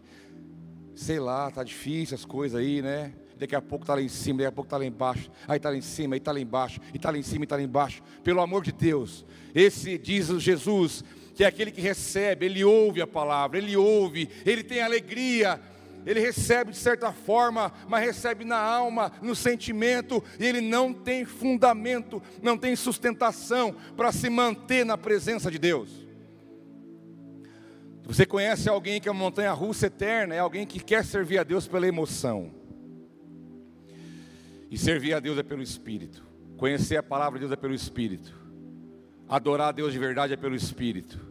[0.94, 3.14] sei lá, tá difícil as coisas aí, né?
[3.38, 5.70] Daqui a pouco está lá em cima, daqui a pouco está lá embaixo, aí está
[5.70, 7.62] lá em cima, aí está lá embaixo, e está lá em cima, e está lá
[7.62, 8.02] embaixo.
[8.22, 11.02] Pelo amor de Deus, esse diz Jesus,
[11.34, 15.58] que é aquele que recebe, ele ouve a palavra, ele ouve, ele tem alegria,
[16.06, 21.24] ele recebe de certa forma, mas recebe na alma, no sentimento, e ele não tem
[21.24, 25.90] fundamento, não tem sustentação para se manter na presença de Deus.
[28.04, 31.44] Você conhece alguém que é uma montanha russa eterna, é alguém que quer servir a
[31.44, 32.50] Deus pela emoção.
[34.70, 36.24] E servir a Deus é pelo Espírito.
[36.56, 38.34] Conhecer a palavra de Deus é pelo Espírito.
[39.28, 41.29] Adorar a Deus de verdade é pelo Espírito.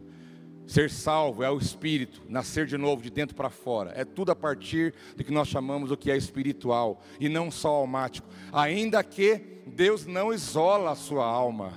[0.70, 3.92] Ser salvo é o espírito, nascer de novo de dentro para fora.
[3.96, 7.70] É tudo a partir do que nós chamamos o que é espiritual e não só
[7.70, 8.28] almático.
[8.52, 11.72] Ainda que Deus não isola a sua alma.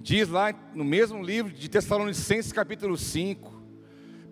[0.00, 3.62] Diz lá no mesmo livro de Tessalonicenses, capítulo 5,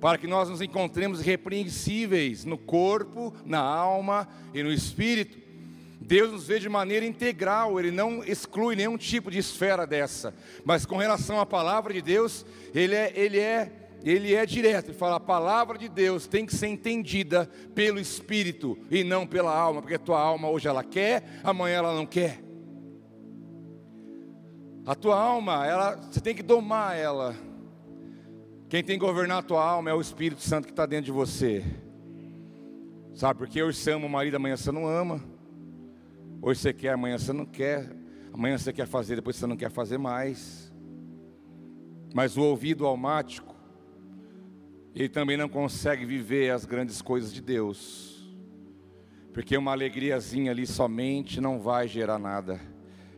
[0.01, 5.39] para que nós nos encontremos irrepreensíveis no corpo, na alma e no espírito.
[6.11, 10.35] Deus nos vê de maneira integral, Ele não exclui nenhum tipo de esfera dessa.
[10.65, 12.45] Mas com relação à palavra de Deus,
[12.75, 13.71] Ele é, ele é,
[14.03, 14.89] ele é direto.
[14.89, 19.57] Ele fala: a palavra de Deus tem que ser entendida pelo Espírito e não pela
[19.57, 22.43] alma, porque a tua alma hoje ela quer, amanhã ela não quer.
[24.85, 27.37] A tua alma, ela, você tem que domar ela.
[28.69, 31.13] Quem tem que governar a tua alma é o Espírito Santo que está dentro de
[31.13, 31.65] você.
[33.15, 35.30] Sabe, porque você ama o marido, amanhã você não ama.
[36.43, 37.95] Hoje você quer, amanhã você não quer.
[38.33, 40.73] Amanhã você quer fazer, depois você não quer fazer mais.
[42.15, 43.55] Mas o ouvido almático,
[44.95, 48.11] ele também não consegue viver as grandes coisas de Deus.
[49.35, 52.59] Porque uma alegriazinha ali somente não vai gerar nada.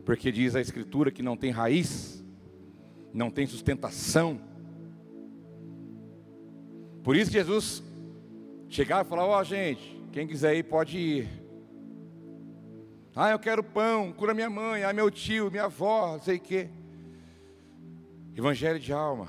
[0.05, 2.23] Porque diz a Escritura que não tem raiz,
[3.13, 4.39] não tem sustentação.
[7.01, 7.81] Por isso Jesus
[8.67, 11.42] chegava e falava: Ó, oh, gente, quem quiser ir pode ir.
[13.15, 16.39] Ah, eu quero pão, cura minha mãe, ah, meu tio, minha avó, não sei o
[16.39, 16.69] quê.
[18.35, 19.27] Evangelho de alma.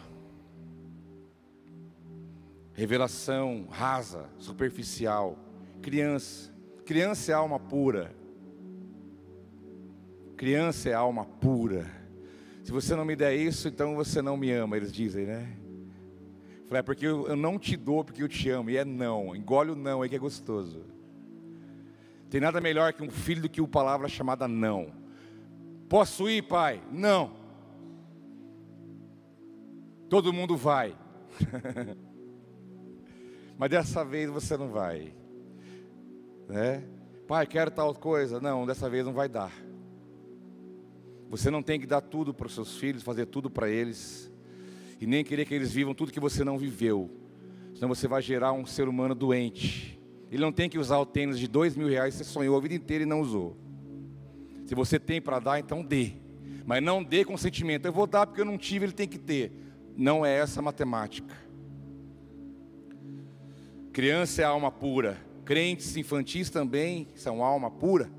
[2.73, 5.39] Revelação rasa, superficial.
[5.83, 6.51] Criança.
[6.87, 8.15] Criança é alma pura.
[10.37, 11.87] Criança é alma pura.
[12.65, 15.57] Se você não me der isso, então você não me ama, eles dizem, né?
[16.67, 18.71] Falei, é porque eu não te dou porque eu te amo.
[18.71, 19.37] E é não.
[19.37, 20.94] Engole o não aí que é gostoso.
[22.35, 24.93] Tem nada melhor que um filho do que uma palavra chamada não.
[25.89, 26.83] Posso ir, pai?
[26.91, 27.31] Não.
[30.11, 30.97] Todo mundo vai.
[33.57, 35.15] Mas dessa vez você não vai.
[36.49, 36.83] Né?
[37.29, 38.41] Pai, quero tal coisa.
[38.41, 39.53] Não, dessa vez não vai dar.
[41.31, 44.29] Você não tem que dar tudo para os seus filhos, fazer tudo para eles,
[45.01, 47.09] e nem querer que eles vivam tudo que você não viveu,
[47.77, 49.94] senão você vai gerar um ser humano doente.
[50.31, 52.75] Ele não tem que usar o tênis de dois mil reais, você sonhou a vida
[52.75, 53.57] inteira e não usou.
[54.67, 56.13] Se você tem para dar, então dê,
[56.65, 57.87] mas não dê com sentimento.
[57.87, 59.53] Eu vou dar porque eu não tive, ele tem que ter.
[59.97, 61.37] Não é essa a matemática.
[63.93, 68.11] Criança é alma pura, crentes infantis também são alma pura.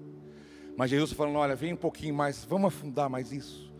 [0.77, 3.73] Mas Jesus falando: olha, vem um pouquinho mais, vamos afundar mais isso.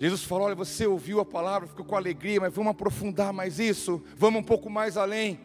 [0.00, 4.02] Jesus falou: olha, você ouviu a palavra, ficou com alegria, mas vamos aprofundar mais isso,
[4.16, 5.38] vamos um pouco mais além.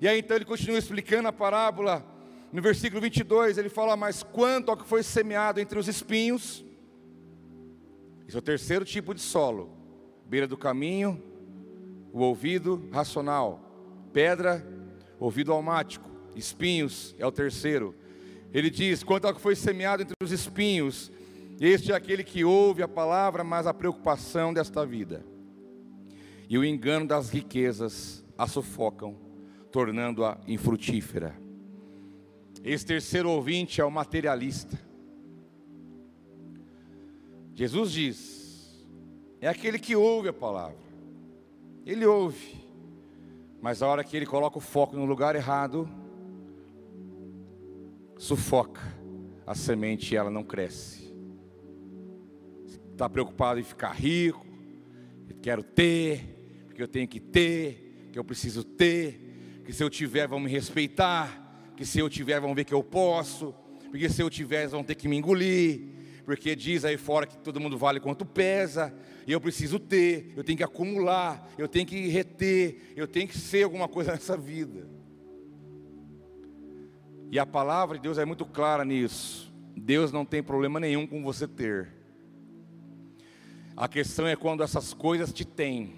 [0.00, 2.04] E aí então ele continua explicando a parábola,
[2.52, 6.64] no versículo 22, ele fala: Mas quanto ao que foi semeado entre os espinhos,
[8.26, 9.70] esse é o terceiro tipo de solo,
[10.26, 11.22] beira do caminho,
[12.12, 14.66] o ouvido racional, pedra,
[15.18, 17.94] ouvido almático, espinhos é o terceiro.
[18.52, 21.10] Ele diz: quanto ao que foi semeado entre os espinhos,
[21.60, 25.24] este é aquele que ouve a palavra, mas a preocupação desta vida.
[26.48, 29.25] E o engano das riquezas a sufocam,
[29.70, 31.36] tornando-a infrutífera.
[32.64, 34.78] Esse terceiro ouvinte é o materialista.
[37.54, 38.86] Jesus diz:
[39.40, 40.76] é aquele que ouve a palavra,
[41.84, 42.56] ele ouve,
[43.60, 45.88] mas a hora que ele coloca o foco no lugar errado,
[48.18, 48.82] sufoca
[49.46, 51.14] a semente e ela não cresce.
[52.92, 54.46] Está preocupado em ficar rico,
[55.46, 59.25] quero ter, porque eu tenho que ter, que eu preciso ter,
[59.66, 62.84] que se eu tiver vão me respeitar, que se eu tiver vão ver que eu
[62.84, 63.52] posso,
[63.90, 65.80] porque se eu tiver vão ter que me engolir,
[66.24, 68.94] porque diz aí fora que todo mundo vale quanto pesa,
[69.26, 73.36] e eu preciso ter, eu tenho que acumular, eu tenho que reter, eu tenho que
[73.36, 74.88] ser alguma coisa nessa vida.
[77.28, 79.52] E a palavra de Deus é muito clara nisso.
[79.76, 81.92] Deus não tem problema nenhum com você ter.
[83.76, 85.96] A questão é quando essas coisas te têm,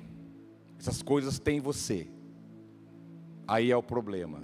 [0.78, 2.09] essas coisas têm você.
[3.48, 4.42] Aí é o problema.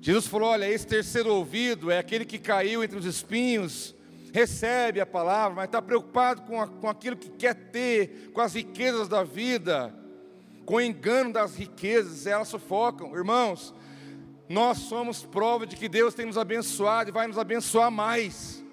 [0.00, 3.92] Jesus falou: olha, esse terceiro ouvido é aquele que caiu entre os espinhos,
[4.32, 8.54] recebe a palavra, mas está preocupado com, a, com aquilo que quer ter, com as
[8.54, 9.92] riquezas da vida,
[10.64, 13.16] com o engano das riquezas, elas sufocam.
[13.16, 13.74] Irmãos,
[14.48, 18.64] nós somos prova de que Deus tem nos abençoado e vai nos abençoar mais.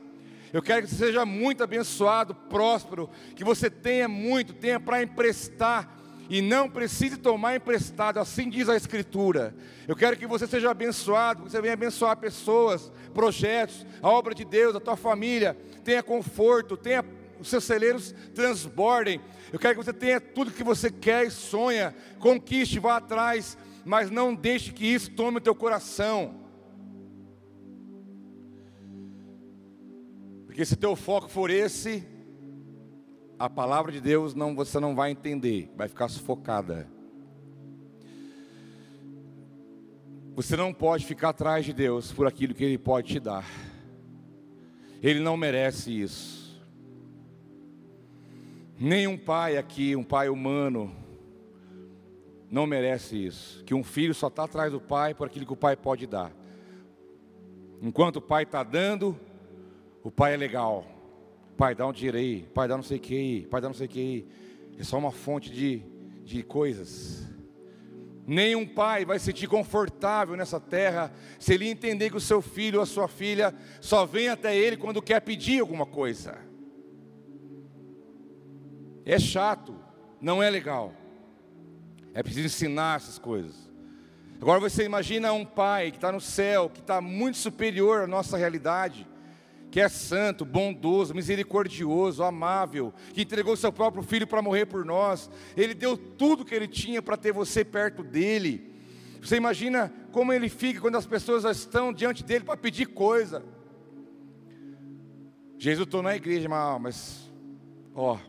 [0.52, 6.03] Eu quero que você seja muito abençoado, próspero, que você tenha muito, tenha para emprestar
[6.34, 9.56] e não precise tomar emprestado, assim diz a Escritura.
[9.88, 14.43] Eu quero que você seja abençoado, que você venha abençoar pessoas, projetos, a obra de
[14.43, 17.06] Deus, a tua família, tenha conforto, tenha
[17.39, 19.22] os seus celeiros transbordem.
[19.52, 24.10] Eu quero que você tenha tudo que você quer e sonha, conquiste, vá atrás mas
[24.10, 26.36] não deixe que isso tome o teu coração.
[30.46, 32.08] Porque se teu foco for esse,
[33.44, 36.87] a palavra de Deus não você não vai entender, vai ficar sufocada.
[40.33, 43.46] Você não pode ficar atrás de Deus por aquilo que Ele pode te dar.
[45.02, 46.63] Ele não merece isso.
[48.79, 50.96] Nenhum pai aqui, um pai humano,
[52.50, 53.62] não merece isso.
[53.65, 56.31] Que um filho só está atrás do pai por aquilo que o pai pode dar.
[57.81, 59.19] Enquanto o pai está dando,
[60.02, 60.92] o pai é legal.
[61.58, 62.43] Pai, dá um dinheiro aí.
[62.54, 63.47] Pai, dá não sei o que aí.
[63.47, 64.27] Pai, dá não sei o que aí.
[64.77, 65.81] É só uma fonte de,
[66.23, 67.23] de coisas.
[68.25, 72.77] Nenhum pai vai se sentir confortável nessa terra se ele entender que o seu filho
[72.77, 76.37] ou a sua filha só vem até ele quando quer pedir alguma coisa.
[79.06, 79.75] É chato,
[80.21, 80.93] não é legal.
[82.13, 83.69] É preciso ensinar essas coisas.
[84.41, 88.37] Agora você imagina um pai que está no céu, que está muito superior à nossa
[88.37, 89.08] realidade,
[89.74, 95.32] que é santo, bondoso, misericordioso, amável, que entregou seu próprio filho para morrer por nós.
[95.58, 98.71] Ele deu tudo que ele tinha para ter você perto dele.
[99.19, 103.44] Você imagina como ele fica quando as pessoas estão diante dele para pedir coisa.
[105.58, 106.48] Jesus estou na igreja,
[106.80, 107.34] mas,
[107.96, 108.19] ó,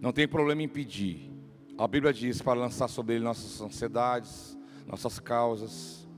[0.00, 1.32] não tem problema em pedir.
[1.76, 4.56] A Bíblia diz para lançar sobre ele nossas ansiedades,
[4.86, 6.08] nossas causas.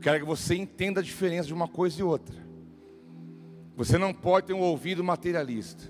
[0.00, 2.34] Eu quero que você entenda a diferença de uma coisa e outra.
[3.76, 5.84] Você não pode ter um ouvido materialista.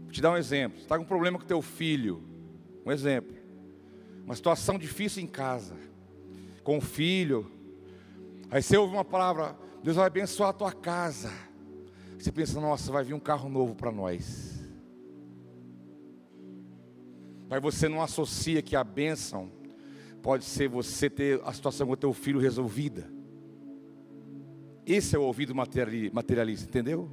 [0.00, 0.78] Vou te dar um exemplo.
[0.78, 2.24] Você está com um problema com teu filho.
[2.84, 3.36] Um exemplo.
[4.24, 5.76] Uma situação difícil em casa.
[6.64, 7.52] Com o filho.
[8.50, 11.30] Aí você ouve uma palavra, Deus vai abençoar a tua casa.
[12.18, 14.60] Você pensa, nossa, vai vir um carro novo para nós.
[17.48, 19.52] Mas você não associa que a bênção
[20.20, 23.11] pode ser você ter a situação com o teu filho resolvida.
[24.86, 27.08] Esse é o ouvido materialista, entendeu?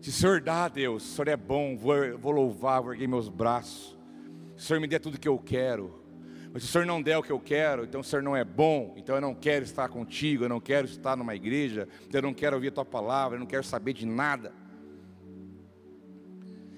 [0.00, 3.06] Se o Senhor dá a Deus, o Senhor é bom, vou, vou louvar, vou erguer
[3.06, 3.96] meus braços.
[4.56, 6.02] Se o Senhor me der tudo que eu quero.
[6.52, 8.44] Mas se o Senhor não der o que eu quero, então o Senhor não é
[8.44, 12.32] bom, então eu não quero estar contigo, eu não quero estar numa igreja, eu não
[12.32, 14.52] quero ouvir a tua palavra, eu não quero saber de nada.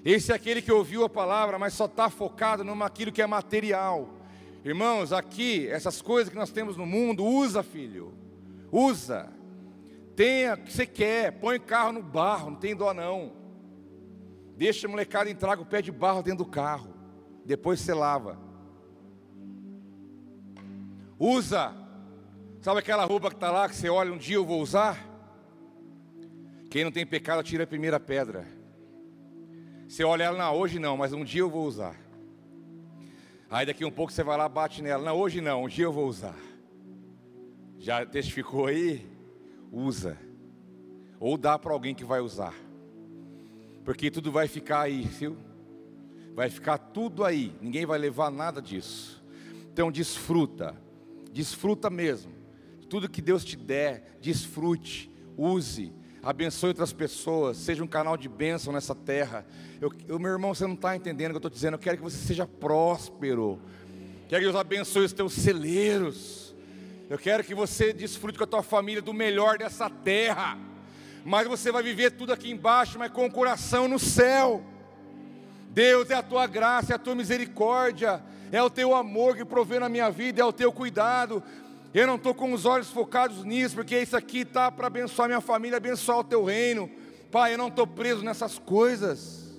[0.03, 4.09] Esse é aquele que ouviu a palavra, mas só está focado naquilo que é material.
[4.65, 8.13] Irmãos, aqui, essas coisas que nós temos no mundo, usa, filho.
[8.71, 9.31] Usa.
[10.15, 11.39] Tenha o que você quer.
[11.39, 13.33] Põe carro no barro, não tem dó não.
[14.55, 16.93] Deixa a molecada entrar com o pé de barro dentro do carro.
[17.45, 18.39] Depois você lava.
[21.19, 21.73] Usa.
[22.61, 25.07] Sabe aquela roupa que está lá que você olha um dia eu vou usar?
[26.69, 28.45] Quem não tem pecado tira a primeira pedra.
[29.87, 31.95] Você olha ela, não, hoje não, mas um dia eu vou usar.
[33.49, 35.93] Aí daqui um pouco você vai lá, bate nela, não, hoje não, um dia eu
[35.93, 36.35] vou usar.
[37.79, 39.05] Já testificou aí?
[39.71, 40.17] Usa.
[41.19, 42.53] Ou dá para alguém que vai usar.
[43.83, 45.37] Porque tudo vai ficar aí, viu?
[46.35, 47.55] Vai ficar tudo aí.
[47.61, 49.23] Ninguém vai levar nada disso.
[49.71, 50.75] Então desfruta.
[51.31, 52.31] Desfruta mesmo.
[52.89, 55.91] Tudo que Deus te der, desfrute, use,
[56.23, 59.45] abençoe outras pessoas, seja um canal de bênção nessa terra.
[59.79, 61.73] Eu, eu meu irmão, você não está entendendo o que eu estou dizendo.
[61.73, 63.59] Eu quero que você seja próspero.
[64.29, 66.46] Quero que Deus abençoe os teus celeiros.
[67.09, 70.57] Eu quero que você desfrute com a tua família do melhor dessa terra.
[71.23, 74.61] Mas você vai viver tudo aqui embaixo, mas com o coração no céu.
[75.69, 79.79] Deus é a tua graça, é a tua misericórdia, é o teu amor que provê
[79.79, 81.41] na minha vida, é o teu cuidado.
[81.93, 85.41] Eu não estou com os olhos focados nisso, porque isso aqui está para abençoar minha
[85.41, 86.89] família, abençoar o teu reino.
[87.31, 89.55] Pai, eu não estou preso nessas coisas.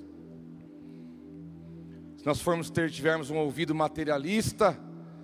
[2.18, 4.78] Se nós formos ter, tivermos um ouvido materialista,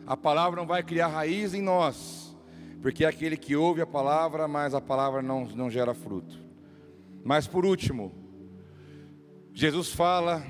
[0.06, 2.36] a palavra não vai criar raiz em nós,
[2.82, 6.38] porque é aquele que ouve a palavra, mas a palavra não, não gera fruto.
[7.24, 8.12] Mas por último,
[9.52, 10.44] Jesus fala,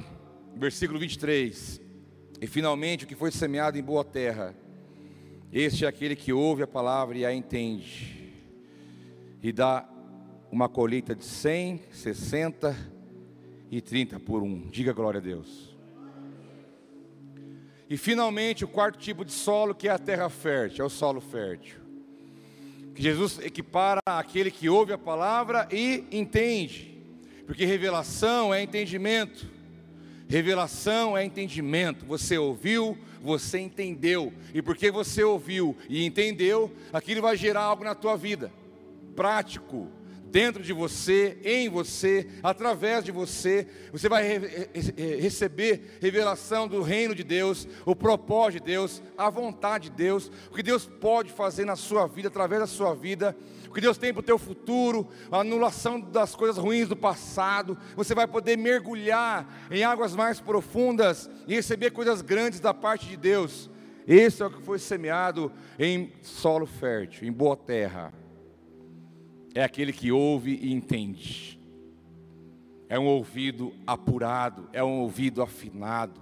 [0.56, 1.80] versículo 23,
[2.40, 4.54] e finalmente o que foi semeado em boa terra,
[5.52, 8.34] este é aquele que ouve a palavra e a entende,
[9.40, 9.88] e dá
[10.50, 12.76] uma colheita de 100, 60
[13.70, 14.68] e 30 por um.
[14.68, 15.73] Diga glória a Deus.
[17.88, 21.20] E finalmente o quarto tipo de solo que é a terra fértil, é o solo
[21.20, 21.80] fértil.
[22.94, 26.94] Que Jesus equipara aquele que ouve a palavra e entende.
[27.46, 29.46] Porque revelação é entendimento.
[30.28, 32.06] Revelação é entendimento.
[32.06, 34.32] Você ouviu, você entendeu.
[34.54, 38.52] E porque você ouviu e entendeu, aquilo vai gerar algo na tua vida.
[39.14, 39.88] Prático,
[40.34, 47.14] dentro de você, em você, através de você, você vai re receber revelação do reino
[47.14, 51.64] de Deus, o propósito de Deus, a vontade de Deus, o que Deus pode fazer
[51.64, 53.36] na sua vida, através da sua vida,
[53.70, 57.78] o que Deus tem para o teu futuro, a anulação das coisas ruins do passado,
[57.94, 63.16] você vai poder mergulhar em águas mais profundas e receber coisas grandes da parte de
[63.16, 63.70] Deus.
[64.04, 68.23] Esse é o que foi semeado em solo fértil, em boa terra
[69.54, 71.58] é aquele que ouve e entende.
[72.88, 76.20] É um ouvido apurado, é um ouvido afinado.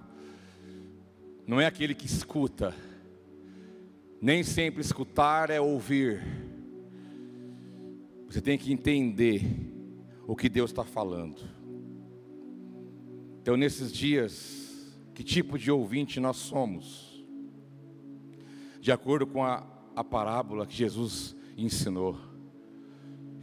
[1.45, 2.73] Não é aquele que escuta.
[4.21, 6.23] Nem sempre escutar é ouvir.
[8.27, 9.43] Você tem que entender
[10.25, 11.41] o que Deus está falando.
[13.41, 14.63] Então, nesses dias,
[15.13, 17.23] Que tipo de ouvinte nós somos?
[18.81, 19.63] De acordo com a,
[19.95, 22.32] a parábola que Jesus ensinou.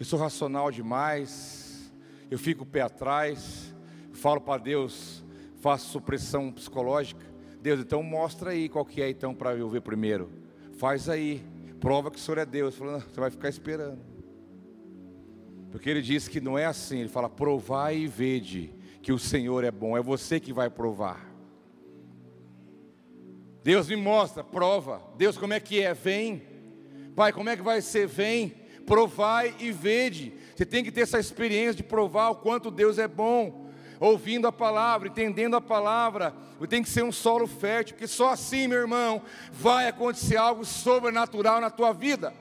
[0.00, 1.92] Eu sou racional demais,
[2.30, 3.74] eu fico o pé atrás,
[4.14, 5.22] falo para Deus,
[5.60, 7.20] faço supressão psicológica.
[7.60, 10.32] Deus, então mostra aí qual que é então para eu ver primeiro.
[10.78, 11.44] Faz aí,
[11.80, 12.76] prova que o Senhor é Deus.
[12.76, 14.00] Falando, você vai ficar esperando.
[15.70, 18.72] Porque ele diz que não é assim, ele fala: provai e vede
[19.02, 21.30] que o Senhor é bom, é você que vai provar.
[23.62, 25.02] Deus me mostra, prova.
[25.18, 25.92] Deus, como é que é?
[25.92, 26.42] Vem.
[27.14, 28.06] Pai, como é que vai ser?
[28.06, 28.59] Vem.
[28.90, 30.34] Provai e vede.
[30.52, 33.70] Você tem que ter essa experiência de provar o quanto Deus é bom.
[34.00, 36.34] Ouvindo a palavra, entendendo a palavra,
[36.68, 39.22] tem que ser um solo fértil, porque só assim, meu irmão,
[39.52, 42.34] vai acontecer algo sobrenatural na tua vida.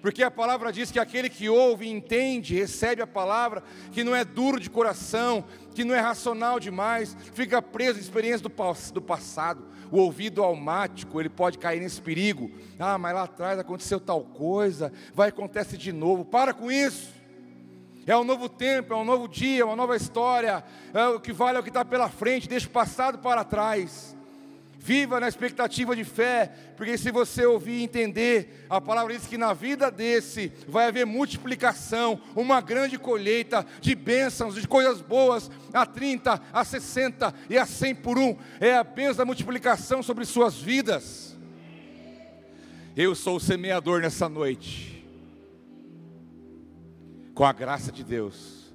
[0.00, 4.24] Porque a palavra diz que aquele que ouve, entende, recebe a palavra, que não é
[4.24, 5.44] duro de coração,
[5.74, 8.52] que não é racional demais, fica preso em experiências do,
[8.92, 9.66] do passado.
[9.90, 12.50] O ouvido almático, ele pode cair nesse perigo.
[12.78, 16.24] Ah, mas lá atrás aconteceu tal coisa, vai acontecer de novo.
[16.24, 17.14] Para com isso.
[18.06, 20.64] É um novo tempo, é um novo dia, uma nova história.
[20.94, 24.15] É o que vale é o que está pela frente, deixa o passado para trás.
[24.86, 29.36] Viva na expectativa de fé, porque se você ouvir e entender, a palavra diz que
[29.36, 35.84] na vida desse vai haver multiplicação, uma grande colheita de bênçãos, de coisas boas, a
[35.84, 38.36] 30, a 60 e a 100 por um.
[38.60, 41.36] É a bênção da multiplicação sobre suas vidas.
[42.96, 45.04] Eu sou o semeador nessa noite,
[47.34, 48.65] com a graça de Deus.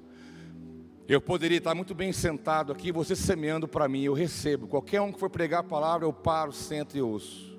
[1.12, 4.66] Eu poderia estar muito bem sentado aqui, você semeando para mim, eu recebo.
[4.66, 7.54] Qualquer um que for pregar a palavra, eu paro, sento e ouço.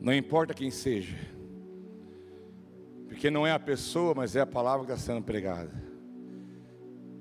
[0.00, 1.18] Não importa quem seja,
[3.06, 5.70] porque não é a pessoa, mas é a palavra que está sendo pregada.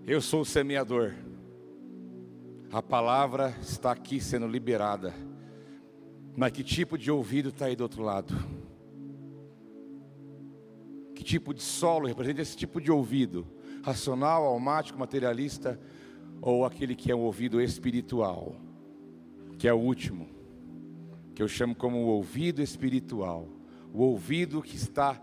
[0.05, 1.13] Eu sou o semeador,
[2.71, 5.13] a palavra está aqui sendo liberada,
[6.33, 8.33] mas que tipo de ouvido está aí do outro lado?
[11.13, 13.56] Que tipo de solo representa esse tipo de ouvido?
[13.83, 15.79] Racional, almático, materialista,
[16.41, 18.55] ou aquele que é um ouvido espiritual,
[19.57, 20.27] que é o último,
[21.33, 23.47] que eu chamo como o ouvido espiritual,
[23.93, 25.21] o ouvido que está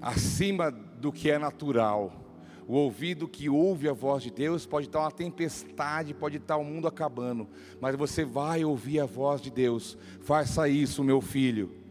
[0.00, 2.20] acima do que é natural.
[2.66, 6.64] O ouvido que ouve a voz de Deus pode estar uma tempestade, pode estar o
[6.64, 7.46] mundo acabando,
[7.78, 9.98] mas você vai ouvir a voz de Deus.
[10.20, 11.83] Faça isso, meu filho.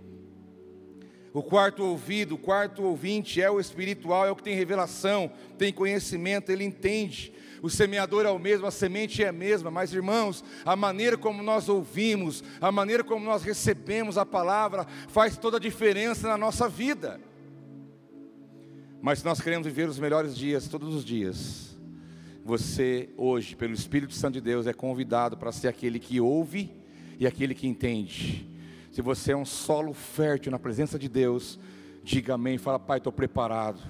[1.34, 5.74] O quarto ouvido, o quarto ouvinte é o espiritual, é o que tem revelação, tem
[5.74, 7.34] conhecimento, ele entende.
[7.60, 11.42] O semeador é o mesmo, a semente é a mesma, mas irmãos, a maneira como
[11.42, 16.70] nós ouvimos, a maneira como nós recebemos a palavra, faz toda a diferença na nossa
[16.70, 17.20] vida.
[19.02, 21.76] Mas se nós queremos viver os melhores dias, todos os dias,
[22.46, 26.72] você hoje, pelo Espírito Santo de Deus, é convidado para ser aquele que ouve
[27.20, 28.53] e aquele que entende.
[28.94, 31.60] Se você é um solo fértil na presença de Deus,
[32.04, 32.60] diga amém.
[32.60, 33.82] Fala, Pai, estou preparado.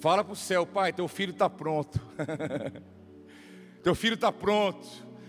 [0.00, 2.00] Fala para o céu, Pai, teu filho está pronto.
[3.80, 4.84] teu filho está pronto.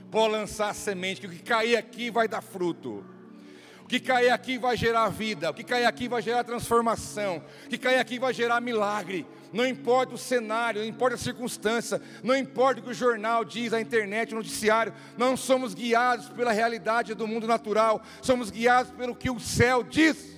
[0.09, 3.05] Pode lançar a semente, que o que cair aqui vai dar fruto.
[3.87, 5.49] Que cair aqui vai gerar vida.
[5.49, 7.43] O que cair aqui vai gerar transformação.
[7.65, 12.01] O que cair aqui vai gerar milagre não importa o cenário, não importa a circunstância,
[12.23, 16.51] não importa o que o jornal diz, a internet, o noticiário, não somos guiados pela
[16.51, 20.35] realidade do mundo natural, somos guiados pelo que o céu diz.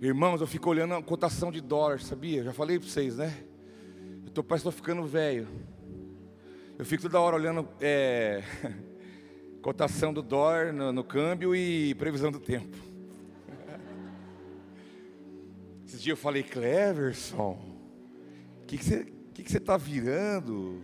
[0.00, 2.44] Irmãos, eu fico olhando a cotação de dólar, sabia?
[2.44, 3.34] Já falei para vocês, né?
[4.24, 5.48] Eu tô, parece que estou ficando velho.
[6.78, 8.44] Eu fico toda hora olhando é,
[9.68, 12.74] cotação do dólar no, no câmbio e previsão do tempo.
[15.86, 17.58] Esses dias eu falei, Cleverson,
[18.62, 19.04] o que, você
[19.34, 20.80] que que está virando?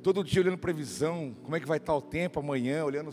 [0.00, 3.10] Todo dia olhando previsão, como é que vai estar o tempo amanhã, olhando,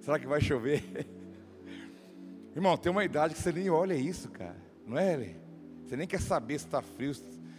[0.00, 0.84] será que vai chover?
[2.54, 5.36] Irmão, tem uma idade que você nem olha isso, cara, não é, ele?
[5.84, 7.12] Você nem quer saber se está frio,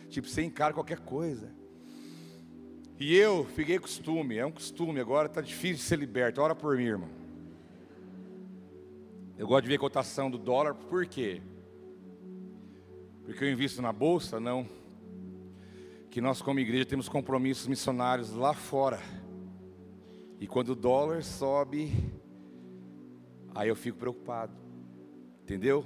[0.08, 1.52] tipo, você encara qualquer coisa.
[2.98, 6.78] E eu fiquei costume, é um costume, agora está difícil de ser liberto, ora por
[6.78, 7.10] mim, irmão.
[9.38, 11.42] Eu gosto de ver a cotação do dólar, por quê?
[13.26, 14.40] Porque eu invisto na bolsa?
[14.40, 14.66] Não.
[16.10, 19.02] Que nós, como igreja, temos compromissos missionários lá fora.
[20.40, 21.92] E quando o dólar sobe,
[23.54, 24.54] aí eu fico preocupado.
[25.44, 25.86] Entendeu?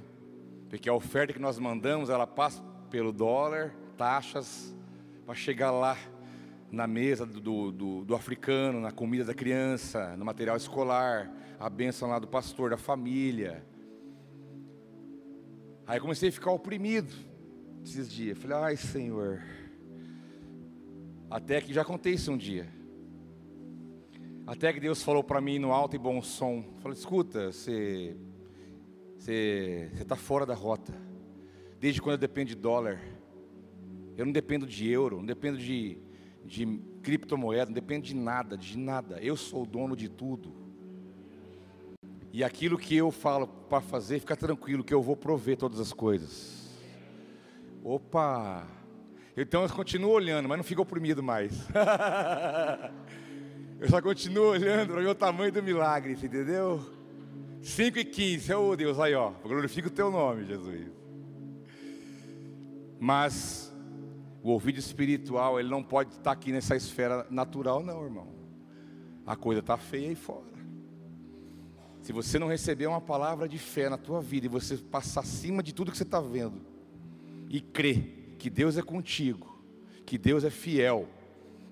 [0.68, 4.72] Porque a oferta que nós mandamos, ela passa pelo dólar, taxas,
[5.26, 5.98] para chegar lá
[6.70, 12.08] na mesa do, do, do, africano, na comida da criança, no material escolar, a bênção
[12.08, 13.64] lá do pastor, da família.
[15.86, 17.12] Aí comecei a ficar oprimido
[17.84, 18.38] esses dias.
[18.38, 19.42] Falei, ai Senhor,
[21.28, 22.68] Até que já contei isso um dia.
[24.46, 28.16] Até que Deus falou para mim no alto e bom som: falou, escuta, você
[29.18, 30.94] você está fora da rota.
[31.78, 33.00] Desde quando eu dependo de dólar.
[34.16, 35.98] Eu não dependo de euro, não dependo de,
[36.44, 39.18] de criptomoeda, não dependo de nada, de nada.
[39.20, 40.54] Eu sou o dono de tudo.
[42.32, 45.92] E aquilo que eu falo para fazer, fica tranquilo que eu vou prover todas as
[45.92, 46.70] coisas.
[47.82, 48.66] Opa!
[49.36, 51.66] Então eu continuo olhando, mas não fico oprimido mais.
[53.80, 56.80] eu só continuo olhando para ver o tamanho do milagre, entendeu?
[57.62, 60.86] 5 e 15, oh Deus, aí ó, glorifica o teu nome, Jesus.
[62.98, 63.69] Mas
[64.42, 68.28] o ouvido espiritual, ele não pode estar aqui nessa esfera natural, não, irmão.
[69.26, 70.50] A coisa está feia aí fora.
[72.02, 75.62] Se você não receber uma palavra de fé na tua vida e você passar acima
[75.62, 76.60] de tudo que você está vendo
[77.48, 79.62] e crer que Deus é contigo,
[80.06, 81.06] que Deus é fiel,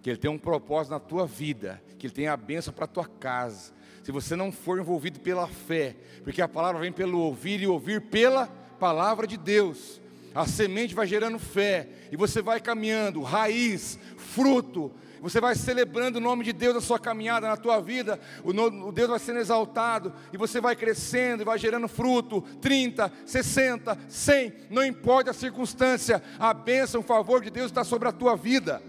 [0.02, 2.88] que Ele tem um propósito na tua vida, que Ele tem a bênção para a
[2.88, 7.60] tua casa, se você não for envolvido pela fé, porque a palavra vem pelo ouvir
[7.60, 8.46] e ouvir pela
[8.78, 10.00] palavra de Deus.
[10.38, 14.92] A semente vai gerando fé e você vai caminhando, raiz, fruto.
[15.20, 18.20] Você vai celebrando o nome de Deus na sua caminhada, na tua vida.
[18.44, 18.50] O,
[18.86, 22.40] o Deus vai sendo exaltado e você vai crescendo e vai gerando fruto.
[22.60, 28.06] 30, 60, 100, não importa a circunstância, a bênção, o favor de Deus está sobre
[28.06, 28.80] a tua vida.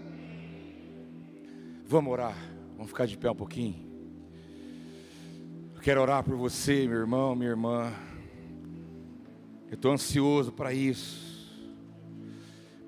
[1.84, 2.36] Vamos orar,
[2.76, 3.90] vamos ficar de pé um pouquinho.
[5.74, 7.92] Eu quero orar por você, meu irmão, minha irmã.
[9.68, 11.29] Eu estou ansioso para isso,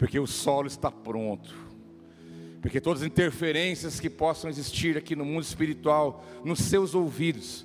[0.02, 1.54] porque o solo está pronto,
[2.60, 7.64] porque todas as interferências que possam existir aqui no mundo espiritual, nos seus ouvidos,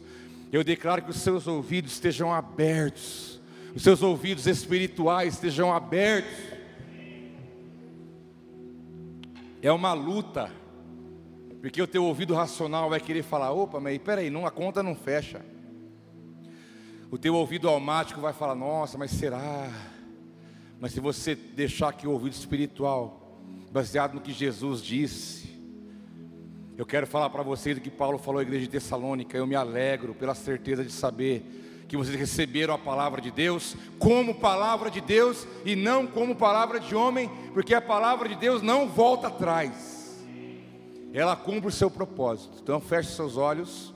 [0.51, 3.41] eu declaro que os seus ouvidos estejam abertos,
[3.75, 6.37] os seus ouvidos espirituais estejam abertos.
[9.59, 10.51] É uma luta
[11.59, 14.93] porque o teu ouvido racional vai querer falar: opa, mas peraí, não, a conta não
[14.93, 15.43] fecha.
[17.09, 19.96] O teu ouvido almático vai falar: nossa, mas será?
[20.79, 23.39] Mas se você deixar que o ouvido espiritual,
[23.71, 25.47] baseado no que Jesus disse,
[26.77, 29.37] eu quero falar para vocês do que Paulo falou à igreja de Tessalônica.
[29.37, 34.35] Eu me alegro pela certeza de saber que vocês receberam a palavra de Deus como
[34.35, 38.87] palavra de Deus e não como palavra de homem, porque a palavra de Deus não
[38.87, 39.97] volta atrás
[41.13, 42.59] ela cumpre o seu propósito.
[42.61, 43.93] Então feche seus olhos,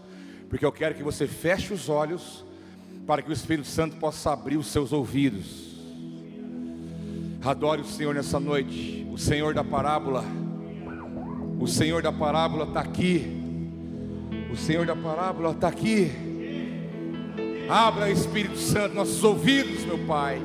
[0.50, 2.44] porque eu quero que você feche os olhos
[3.06, 5.71] para que o Espírito Santo possa abrir os seus ouvidos.
[7.44, 10.24] Adore o Senhor nessa noite, o Senhor da parábola.
[11.60, 13.42] O Senhor da parábola está aqui.
[14.52, 16.12] O Senhor da parábola está aqui.
[17.68, 20.40] Abra, Espírito Santo, nossos ouvidos, meu Pai.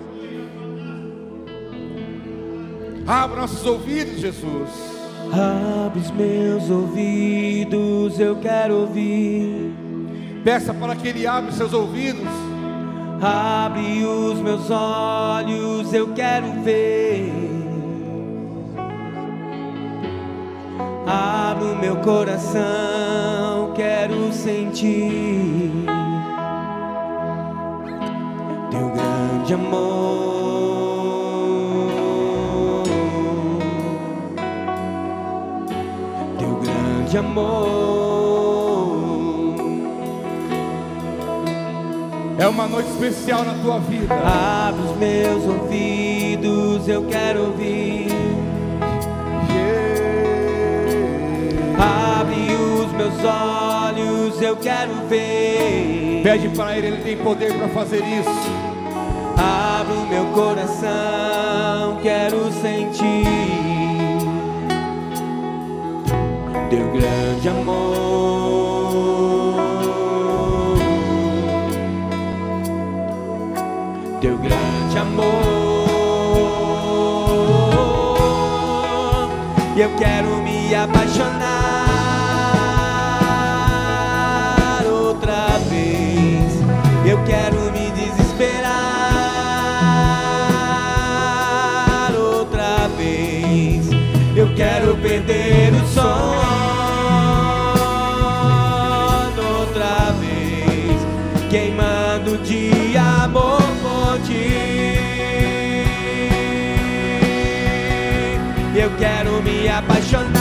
[3.06, 4.70] Abra nossos ouvidos, Jesus.
[5.32, 9.70] Abre os meus ouvidos, eu quero ouvir.
[10.42, 12.45] Peça para que Ele abra os seus ouvidos.
[13.20, 17.32] Abre os meus olhos, eu quero ver.
[21.06, 25.70] Abre o meu coração, quero sentir
[28.70, 30.26] teu grande amor.
[37.16, 38.05] de amor.
[42.38, 44.14] É uma noite especial na tua vida.
[44.14, 48.08] Abre os meus ouvidos, eu quero ouvir.
[49.50, 49.86] Yeah.
[52.20, 56.20] Abre os meus olhos, eu quero ver.
[56.22, 58.66] Pede para Ele, Ele tem poder para fazer isso.
[59.36, 63.26] Abre o meu coração, quero sentir
[66.68, 67.74] teu grande amor,
[74.96, 75.76] grande amor.
[79.76, 81.66] E eu quero me apaixonar
[84.86, 86.54] outra vez.
[87.04, 88.72] Eu quero me desesperar
[92.16, 93.90] outra vez.
[94.34, 96.35] Eu quero perder o som.
[109.78, 110.36] apaixonar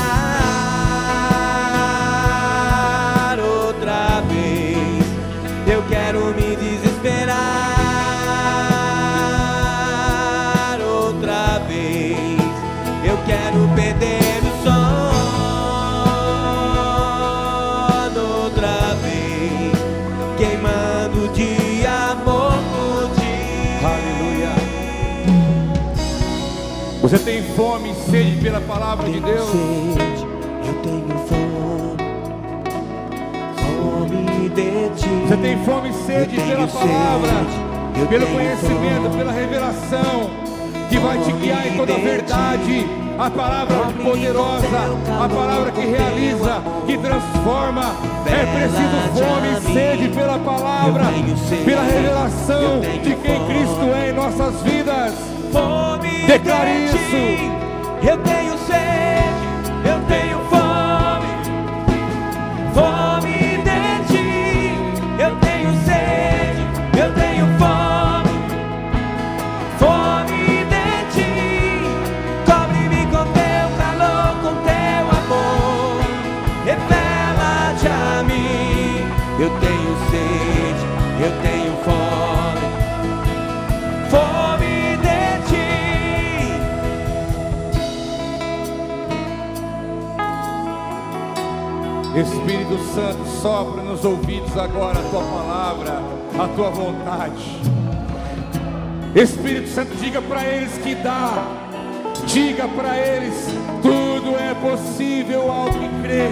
[3.40, 5.06] outra vez.
[5.68, 7.36] Eu quero me desesperar
[10.82, 12.40] outra vez.
[13.04, 14.96] Eu quero perder o sono
[18.44, 19.74] outra vez,
[20.38, 23.84] queimando de amor por ti.
[23.84, 24.54] Aleluia.
[27.02, 27.95] Você tem fome
[28.76, 29.50] palavra de Deus?
[30.68, 31.96] Eu tenho fome,
[33.56, 35.10] fome de ti.
[35.28, 37.30] Você tem fome e sede pela palavra,
[38.10, 40.30] pelo conhecimento, pela revelação,
[40.90, 42.86] que vai te guiar em toda a verdade.
[43.18, 44.68] A palavra poderosa,
[45.24, 47.96] a palavra que realiza, que transforma.
[48.26, 51.06] É preciso fome e de sede pela palavra,
[51.64, 53.48] pela revelação de quem.
[53.48, 55.14] Cristo é em nossas vidas.
[56.28, 58.35] Declare de
[100.06, 101.44] diga para eles que dá.
[102.28, 103.48] Diga para eles,
[103.82, 106.30] tudo é possível ao que crê.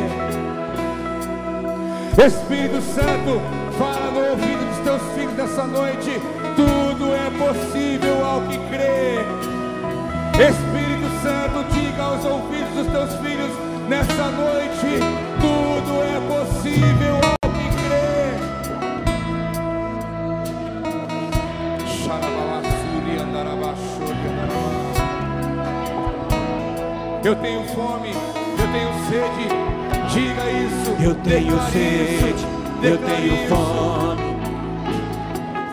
[2.26, 3.41] Espírito Santo,
[3.78, 6.21] fala no ouvido dos teus filhos nessa noite,
[6.55, 9.19] tudo é possível ao que crê.
[10.39, 13.51] Espírito Santo, diga aos ouvidos dos teus filhos
[13.89, 14.99] nessa noite:
[15.41, 17.22] tudo é possível
[27.34, 29.49] Eu tenho fome, eu tenho sede.
[30.13, 30.91] Diga isso.
[31.01, 32.45] Eu tenho sede,
[32.84, 34.38] eu tenho fome,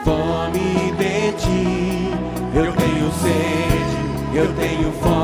[0.02, 2.14] fome de ti.
[2.54, 5.19] Eu tenho sede, eu tenho fome,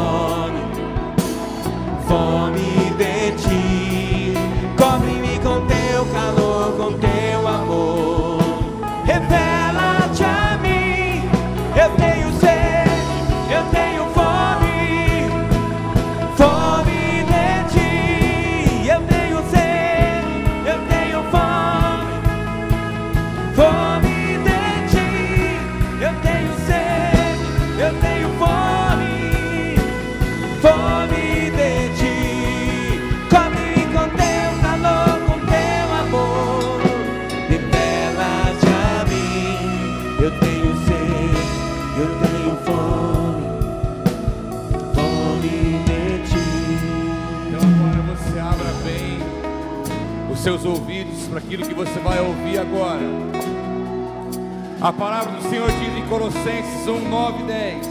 [54.86, 57.86] A palavra do Senhor diz em Colossenses 1, 9 e 10.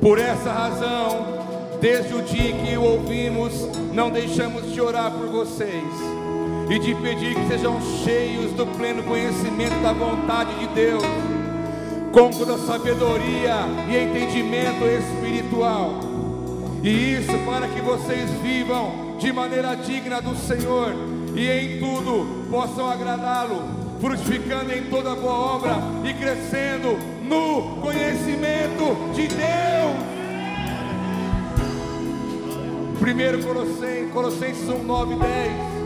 [0.00, 1.26] Por essa razão,
[1.78, 3.52] desde o dia que o ouvimos,
[3.92, 5.84] não deixamos de orar por vocês
[6.70, 11.04] e de pedir que sejam cheios do pleno conhecimento da vontade de Deus
[12.10, 13.56] com toda sabedoria
[13.90, 16.00] e entendimento espiritual.
[16.82, 20.94] E isso para que vocês vivam de maneira digna do Senhor
[21.34, 29.28] e em tudo possam agradá-lo, frutificando em toda boa obra e crescendo no conhecimento de
[29.28, 30.16] Deus.
[33.00, 35.76] Primeiro Colossenses, Colossenses 1, 9 e 10.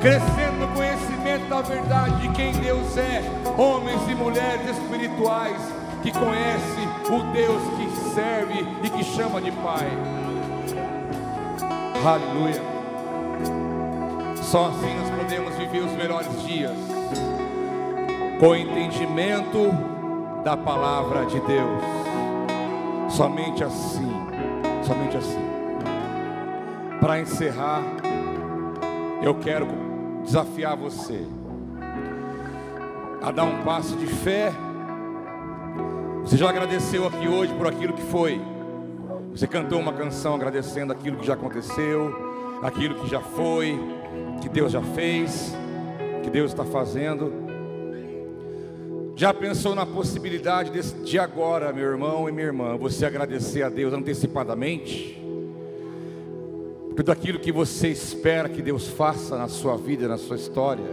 [0.00, 3.22] Crescendo no conhecimento da verdade de quem Deus é,
[3.56, 5.60] homens e mulheres espirituais
[6.02, 9.88] que conhecem o Deus que serve e que chama de Pai.
[12.04, 12.60] Aleluia.
[14.42, 16.91] Só assim nós podemos viver os melhores dias
[18.42, 19.70] com entendimento
[20.42, 21.80] da palavra de Deus.
[23.08, 24.10] Somente assim,
[24.82, 25.38] somente assim.
[26.98, 27.84] Para encerrar,
[29.22, 29.68] eu quero
[30.24, 31.24] desafiar você
[33.22, 34.52] a dar um passo de fé.
[36.24, 38.40] Você já agradeceu aqui hoje por aquilo que foi.
[39.30, 42.12] Você cantou uma canção agradecendo aquilo que já aconteceu,
[42.60, 43.78] aquilo que já foi,
[44.40, 45.54] que Deus já fez,
[46.24, 47.41] que Deus está fazendo.
[49.22, 50.72] Já pensou na possibilidade
[51.04, 55.16] de agora, meu irmão e minha irmã, você agradecer a Deus antecipadamente?
[56.96, 60.84] Tudo aquilo que você espera que Deus faça na sua vida, na sua história,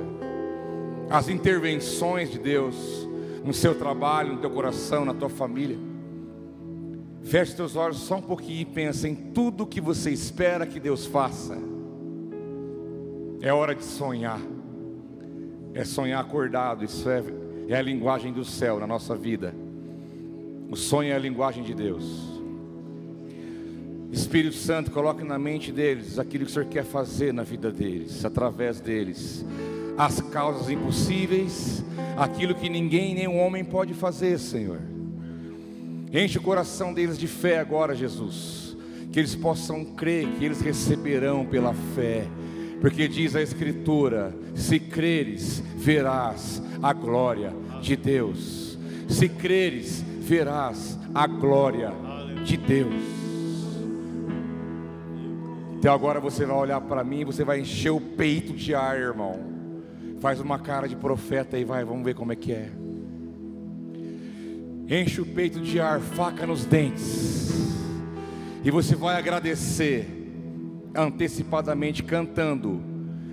[1.09, 2.75] as intervenções de Deus
[3.43, 5.79] no seu trabalho, no teu coração, na tua família.
[7.23, 11.07] Feche teus olhos só um pouquinho e pensa em tudo que você espera que Deus
[11.07, 11.57] faça.
[13.41, 14.39] É hora de sonhar.
[15.73, 17.23] É sonhar acordado, isso é,
[17.73, 19.53] é a linguagem do céu na nossa vida.
[20.69, 22.03] O sonho é a linguagem de Deus.
[24.11, 28.25] Espírito Santo, coloque na mente deles aquilo que o Senhor quer fazer na vida deles,
[28.25, 29.45] através deles.
[29.95, 31.83] As causas impossíveis,
[32.17, 34.79] aquilo que ninguém, nenhum homem pode fazer, Senhor.
[36.11, 38.75] Enche o coração deles de fé agora, Jesus.
[39.11, 42.27] Que eles possam crer que eles receberão pela fé.
[42.81, 48.77] Porque diz a Escritura: se creres, verás a glória de Deus.
[49.07, 51.91] Se creres, verás a glória
[52.45, 53.19] de Deus.
[55.77, 59.39] Então agora você vai olhar para mim, você vai encher o peito de ar, irmão.
[60.19, 62.69] Faz uma cara de profeta e vai, vamos ver como é que é.
[64.89, 67.49] Enche o peito de ar, faca nos dentes.
[68.63, 70.18] E você vai agradecer
[70.95, 72.81] antecipadamente cantando,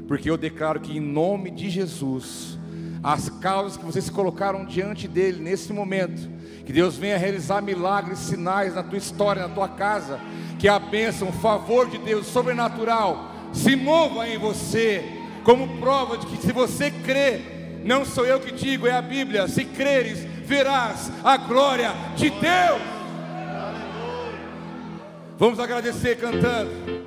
[0.07, 2.59] porque eu declaro que em nome de Jesus,
[3.03, 6.29] as causas que vocês colocaram diante dele nesse momento,
[6.65, 10.19] que Deus venha realizar milagres, sinais na tua história, na tua casa,
[10.59, 15.05] que a bênção, o favor de Deus sobrenatural se mova em você,
[15.45, 17.41] como prova de que se você crê,
[17.85, 22.83] não sou eu que digo, é a Bíblia, se creres, verás a glória de Deus.
[25.39, 27.06] Vamos agradecer cantando.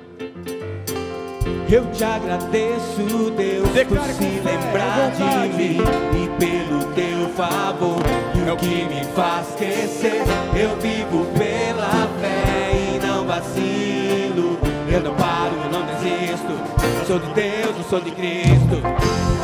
[1.72, 5.78] Eu te agradeço, Deus, Declare por se lembrar de mim
[6.20, 8.02] e pelo teu favor.
[8.34, 10.24] E É o que me faz crescer,
[10.56, 14.58] eu vivo pela fé e não vacilo.
[14.90, 17.06] Eu não paro, eu não desisto.
[17.06, 19.39] Sou de Deus, eu sou de Cristo.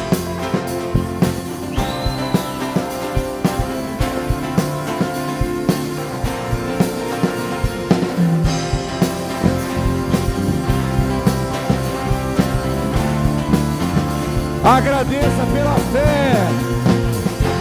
[14.67, 16.33] Agradeça pela fé.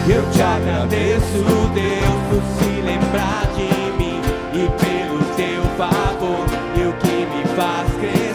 [0.08, 4.20] Eu te agradeço, Deus, por se lembrar de mim
[4.52, 6.44] e pelo teu favor.
[6.74, 8.25] E o que me faz crescer,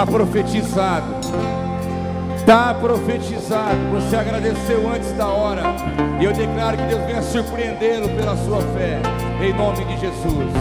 [0.00, 1.06] Está profetizado.
[2.34, 3.76] Está profetizado.
[3.92, 5.62] Você agradeceu antes da hora.
[6.18, 8.98] E eu declaro que Deus venha surpreendê-lo pela sua fé.
[9.42, 10.52] Em nome de Jesus.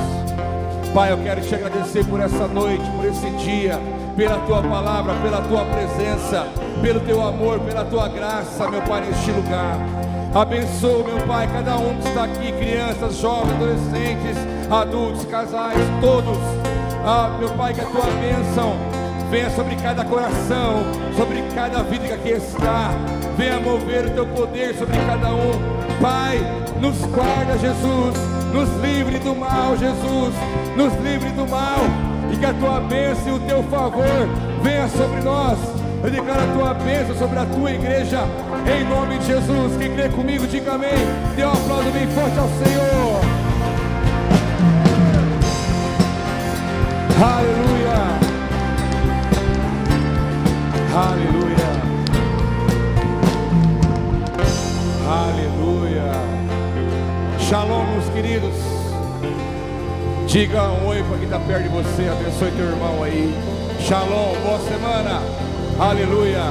[0.93, 3.79] Pai, eu quero te agradecer por essa noite, por esse dia,
[4.17, 6.45] pela tua palavra, pela tua presença,
[6.81, 9.77] pelo teu amor, pela tua graça, meu Pai, neste lugar.
[10.35, 14.37] Abençoa, meu Pai, cada um que está aqui, crianças, jovens, adolescentes,
[14.69, 16.37] adultos, casais, todos.
[17.05, 18.98] Ah, meu Pai, que a tua bênção
[19.29, 20.83] venha sobre cada coração,
[21.15, 22.91] sobre cada vida que aqui está.
[23.37, 25.51] Venha mover o teu poder sobre cada um.
[26.01, 26.39] Pai,
[26.81, 28.15] nos guarda, Jesus.
[28.53, 30.33] Nos livre do mal, Jesus.
[30.75, 31.79] Nos livre do mal.
[32.31, 34.27] E que a tua bênção e o teu favor
[34.61, 35.57] venha sobre nós.
[36.03, 38.23] Eu declaro a tua bênção sobre a tua igreja.
[38.65, 39.77] Em nome de Jesus.
[39.77, 40.89] Quem crê comigo, diga amém.
[41.35, 43.21] Dê um aplauso bem forte ao Senhor.
[47.21, 47.68] Aleluia.
[50.99, 51.55] Aleluia.
[55.07, 56.11] Aleluia.
[57.39, 58.53] Shalom, meus queridos.
[60.27, 62.09] Diga um oi para quem está perto de você.
[62.09, 63.33] Abençoe teu irmão aí.
[63.79, 65.21] Shalom, boa semana.
[65.79, 66.43] Aleluia.